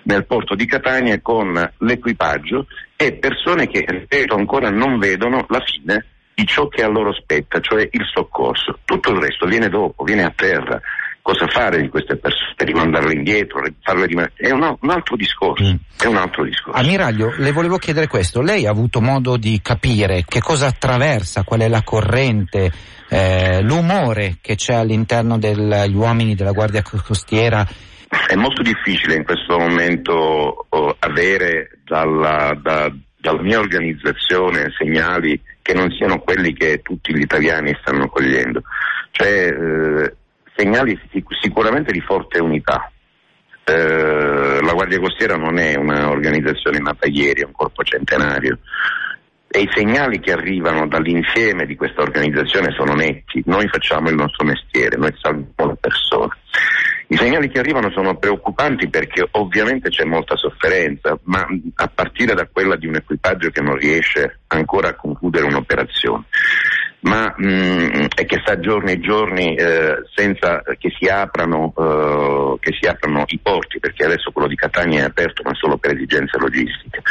nel 0.04 0.26
porto 0.26 0.56
di 0.56 0.66
Catania 0.66 1.20
con 1.22 1.72
l'equipaggio 1.78 2.68
e 2.96 3.14
persone 3.14 3.68
che, 3.68 3.86
ripeto, 3.88 4.36
ancora 4.36 4.70
non 4.70 5.00
vedono 5.00 5.46
la 5.50 5.62
fine 5.62 6.06
di 6.34 6.46
ciò 6.46 6.68
che 6.68 6.84
a 6.84 6.88
loro 6.88 7.14
spetta, 7.14 7.60
cioè 7.62 7.88
il 7.90 8.06
soccorso. 8.14 8.80
Tutto 8.84 9.12
il 9.12 9.22
resto 9.22 9.48
viene 9.48 9.70
dopo, 9.70 10.04
viene 10.04 10.24
a 10.24 10.34
terra 10.36 10.80
cosa 11.28 11.46
fare 11.48 11.82
di 11.82 11.90
queste 11.90 12.16
persone, 12.16 12.56
rimandarle 12.56 13.12
indietro, 13.12 13.62
farle 13.82 14.06
rimanere. 14.06 14.32
È 14.38 14.50
un, 14.52 14.78
un, 14.80 14.90
altro 14.90 15.18
discorso. 15.18 15.62
Mm. 15.62 15.76
È 16.00 16.06
un 16.06 16.16
altro 16.16 16.46
discorso. 16.46 16.80
Ammiraglio, 16.80 17.34
le 17.36 17.52
volevo 17.52 17.76
chiedere 17.76 18.08
questo. 18.08 18.42
Lei 18.42 18.66
ha 18.66 18.72
avuto 18.72 19.02
modo 19.02 19.36
di 19.36 19.60
capire 19.62 20.24
che 20.26 20.40
cosa 20.40 20.68
attraversa, 20.68 21.44
qual 21.44 21.60
è 21.60 21.68
la 21.68 21.84
corrente, 21.84 22.72
eh, 23.10 23.62
l'umore 23.62 24.38
che 24.40 24.56
c'è 24.56 24.76
all'interno 24.76 25.38
degli 25.38 25.94
uomini 25.94 26.34
della 26.34 26.54
Guardia 26.54 26.82
Costiera? 26.82 27.68
È 28.08 28.36
molto 28.36 28.62
difficile 28.62 29.16
in 29.16 29.26
questo 29.26 29.60
momento 29.60 30.68
oh, 30.70 30.96
avere 30.98 31.72
dalla, 31.84 32.58
da, 32.58 32.90
dalla 33.20 33.42
mia 33.42 33.60
organizzazione 33.60 34.72
segnali 34.78 35.38
che 35.62 35.74
non 35.74 35.92
siano 35.92 36.20
quelli 36.20 36.54
che 36.54 36.80
tutti 36.82 37.14
gli 37.14 37.20
italiani 37.20 37.78
stanno 37.82 38.08
cogliendo. 38.08 38.62
Cioè, 39.12 39.48
eh, 39.50 40.16
segnali 40.58 41.00
sic- 41.12 41.38
sicuramente 41.40 41.92
di 41.92 42.02
forte 42.02 42.40
unità. 42.40 42.92
Eh, 43.64 44.60
la 44.62 44.74
Guardia 44.74 45.00
Costiera 45.00 45.36
non 45.36 45.58
è 45.60 45.76
un'organizzazione 45.76 46.80
nata 46.80 47.08
ieri, 47.08 47.42
è 47.42 47.46
un 47.46 47.52
corpo 47.52 47.84
centenario 47.84 48.60
e 49.50 49.62
i 49.62 49.70
segnali 49.74 50.20
che 50.20 50.34
arrivano 50.34 50.88
dall'insieme 50.88 51.66
di 51.66 51.76
questa 51.76 52.02
organizzazione 52.02 52.72
sono 52.72 52.94
netti. 52.94 53.42
Noi 53.46 53.68
facciamo 53.70 54.10
il 54.10 54.16
nostro 54.16 54.46
mestiere, 54.46 54.98
noi 54.98 55.14
salviamo 55.20 55.72
le 55.72 55.78
persone. 55.80 56.36
I 57.08 57.16
segnali 57.16 57.50
che 57.50 57.60
arrivano 57.60 57.90
sono 57.92 58.18
preoccupanti 58.18 58.90
perché 58.90 59.26
ovviamente 59.32 59.90
c'è 59.90 60.04
molta 60.04 60.36
sofferenza, 60.36 61.18
ma 61.24 61.48
a 61.76 61.88
partire 61.88 62.34
da 62.34 62.48
quella 62.52 62.76
di 62.76 62.88
un 62.88 62.96
equipaggio 62.96 63.50
che 63.50 63.62
non 63.62 63.78
riesce 63.78 64.40
ancora 64.48 64.90
a 64.90 64.96
concludere 64.96 65.46
un'operazione. 65.46 66.26
Ma, 67.02 67.34
mh, 67.36 67.48
mm, 67.48 68.06
e 68.16 68.26
che 68.26 68.40
sta 68.42 68.60
giorni 68.60 68.94
e 68.94 69.00
giorni 69.00 69.56
eh, 69.56 70.04
senza 70.16 70.62
che 70.78 70.92
si, 70.98 71.08
aprano, 71.08 71.74
eh, 71.78 72.58
che 72.60 72.76
si 72.80 72.88
aprano 72.88 73.24
i 73.28 73.40
porti, 73.42 73.80
perché 73.80 74.06
adesso 74.06 74.32
quello 74.32 74.48
di 74.48 74.56
Catania 74.56 75.02
è 75.02 75.06
aperto 75.06 75.44
ma 75.44 75.54
solo 75.54 75.78
per 75.78 75.94
esigenze 75.94 76.38
logistiche. 76.40 77.02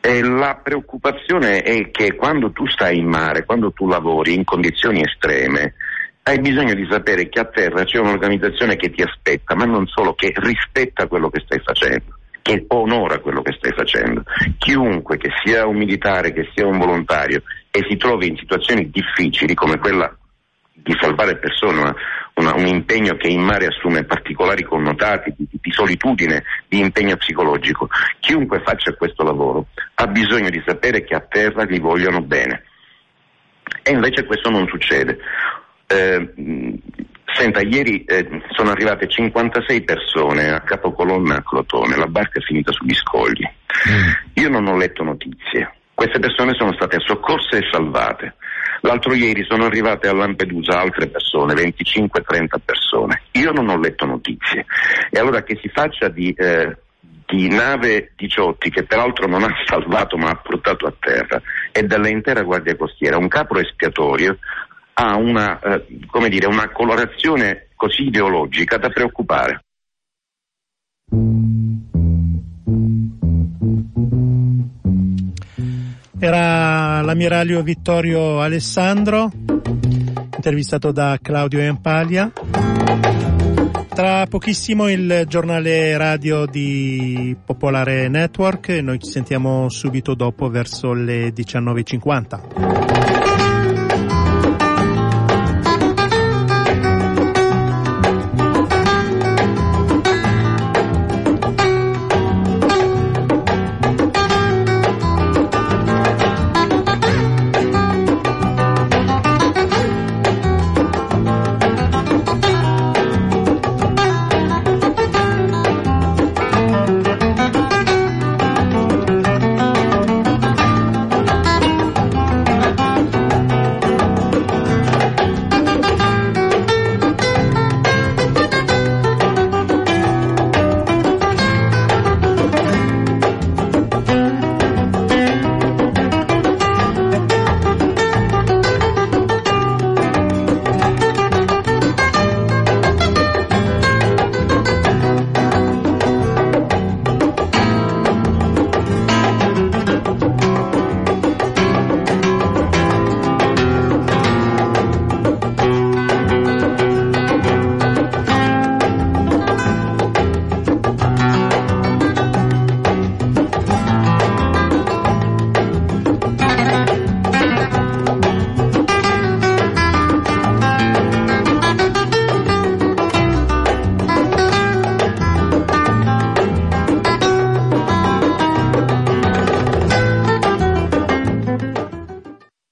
E 0.00 0.22
la 0.22 0.58
preoccupazione 0.62 1.62
è 1.62 1.90
che 1.90 2.14
quando 2.14 2.52
tu 2.52 2.66
stai 2.66 2.98
in 2.98 3.06
mare, 3.06 3.44
quando 3.44 3.70
tu 3.72 3.86
lavori 3.86 4.34
in 4.34 4.44
condizioni 4.44 5.02
estreme, 5.02 5.74
hai 6.22 6.40
bisogno 6.40 6.74
di 6.74 6.86
sapere 6.90 7.28
che 7.28 7.40
a 7.40 7.44
terra 7.44 7.84
c'è 7.84 7.98
un'organizzazione 7.98 8.76
che 8.76 8.90
ti 8.90 9.02
aspetta, 9.02 9.54
ma 9.54 9.64
non 9.64 9.86
solo 9.86 10.14
che 10.14 10.32
rispetta 10.36 11.06
quello 11.06 11.28
che 11.28 11.42
stai 11.44 11.60
facendo 11.62 12.18
che 12.42 12.64
onora 12.68 13.18
quello 13.18 13.42
che 13.42 13.52
stai 13.52 13.72
facendo. 13.72 14.22
Chiunque, 14.58 15.18
che 15.18 15.28
sia 15.44 15.66
un 15.66 15.76
militare, 15.76 16.32
che 16.32 16.48
sia 16.54 16.66
un 16.66 16.78
volontario, 16.78 17.42
e 17.70 17.86
si 17.88 17.96
trovi 17.96 18.28
in 18.28 18.36
situazioni 18.36 18.90
difficili 18.90 19.54
come 19.54 19.78
quella 19.78 20.14
di 20.72 20.96
salvare 20.98 21.36
persone, 21.36 21.80
una, 21.80 21.94
una, 22.34 22.54
un 22.54 22.66
impegno 22.66 23.14
che 23.16 23.28
in 23.28 23.42
mare 23.42 23.66
assume 23.66 24.04
particolari 24.04 24.62
connotati 24.62 25.34
di, 25.36 25.46
di, 25.50 25.72
solitudine, 25.72 26.42
di 26.68 26.80
impegno 26.80 27.16
psicologico. 27.16 27.88
Chiunque 28.20 28.62
faccia 28.64 28.94
questo 28.94 29.22
lavoro 29.22 29.66
ha 29.94 30.06
bisogno 30.06 30.48
di 30.48 30.62
sapere 30.66 31.04
che 31.04 31.14
a 31.14 31.20
terra 31.20 31.64
gli 31.64 31.80
vogliono 31.80 32.22
bene. 32.22 32.64
E 33.82 33.90
invece 33.92 34.24
questo 34.24 34.50
non 34.50 34.66
succede. 34.66 35.18
Eh, 35.86 36.32
Senta, 37.34 37.60
ieri 37.60 38.04
eh, 38.04 38.42
sono 38.50 38.70
arrivate 38.70 39.08
56 39.08 39.82
persone 39.82 40.50
a 40.50 40.60
capocolonna 40.60 41.36
a 41.36 41.42
Crotone, 41.42 41.96
la 41.96 42.06
barca 42.06 42.40
è 42.40 42.42
finita 42.42 42.72
sugli 42.72 42.94
scogli. 42.94 43.44
Mm. 43.88 44.10
Io 44.34 44.48
non 44.48 44.66
ho 44.66 44.76
letto 44.76 45.04
notizie. 45.04 45.72
Queste 46.00 46.18
persone 46.18 46.54
sono 46.54 46.72
state 46.72 46.96
soccorse 46.98 47.58
e 47.58 47.68
salvate. 47.70 48.36
L'altro 48.80 49.12
ieri 49.12 49.44
sono 49.44 49.66
arrivate 49.66 50.08
a 50.08 50.14
Lampedusa 50.14 50.80
altre 50.80 51.08
persone, 51.08 51.52
25-30 51.52 52.56
persone. 52.64 53.24
Io 53.32 53.52
non 53.52 53.68
ho 53.68 53.76
letto 53.76 54.06
notizie. 54.06 54.64
E 55.10 55.18
allora 55.18 55.42
che 55.42 55.58
si 55.60 55.68
faccia 55.68 56.08
di, 56.08 56.32
eh, 56.32 56.74
di 57.26 57.48
nave 57.48 58.12
Diciotti, 58.16 58.70
che 58.70 58.84
peraltro 58.84 59.26
non 59.26 59.42
ha 59.42 59.54
salvato 59.66 60.16
ma 60.16 60.30
ha 60.30 60.36
portato 60.36 60.86
a 60.86 60.94
terra, 60.98 61.42
e 61.70 61.82
dall'intera 61.82 62.44
Guardia 62.44 62.76
Costiera, 62.76 63.18
un 63.18 63.28
capo 63.28 63.58
espiatorio 63.58 64.38
ha 64.94 65.16
una, 65.18 65.60
eh, 65.60 65.84
dire, 66.30 66.46
una 66.46 66.70
colorazione 66.70 67.66
così 67.76 68.06
ideologica 68.06 68.78
da 68.78 68.88
preoccupare. 68.88 69.64
Era 76.22 77.00
l'ammiraglio 77.00 77.62
Vittorio 77.62 78.40
Alessandro, 78.40 79.32
intervistato 80.36 80.92
da 80.92 81.18
Claudio 81.20 81.60
Empalia. 81.60 82.30
Tra 83.88 84.26
pochissimo 84.26 84.90
il 84.90 85.24
giornale 85.26 85.96
radio 85.96 86.44
di 86.44 87.34
Popolare 87.42 88.08
Network, 88.08 88.68
noi 88.68 88.98
ci 88.98 89.10
sentiamo 89.10 89.70
subito 89.70 90.12
dopo 90.14 90.50
verso 90.50 90.92
le 90.92 91.32
19.50. 91.32 93.19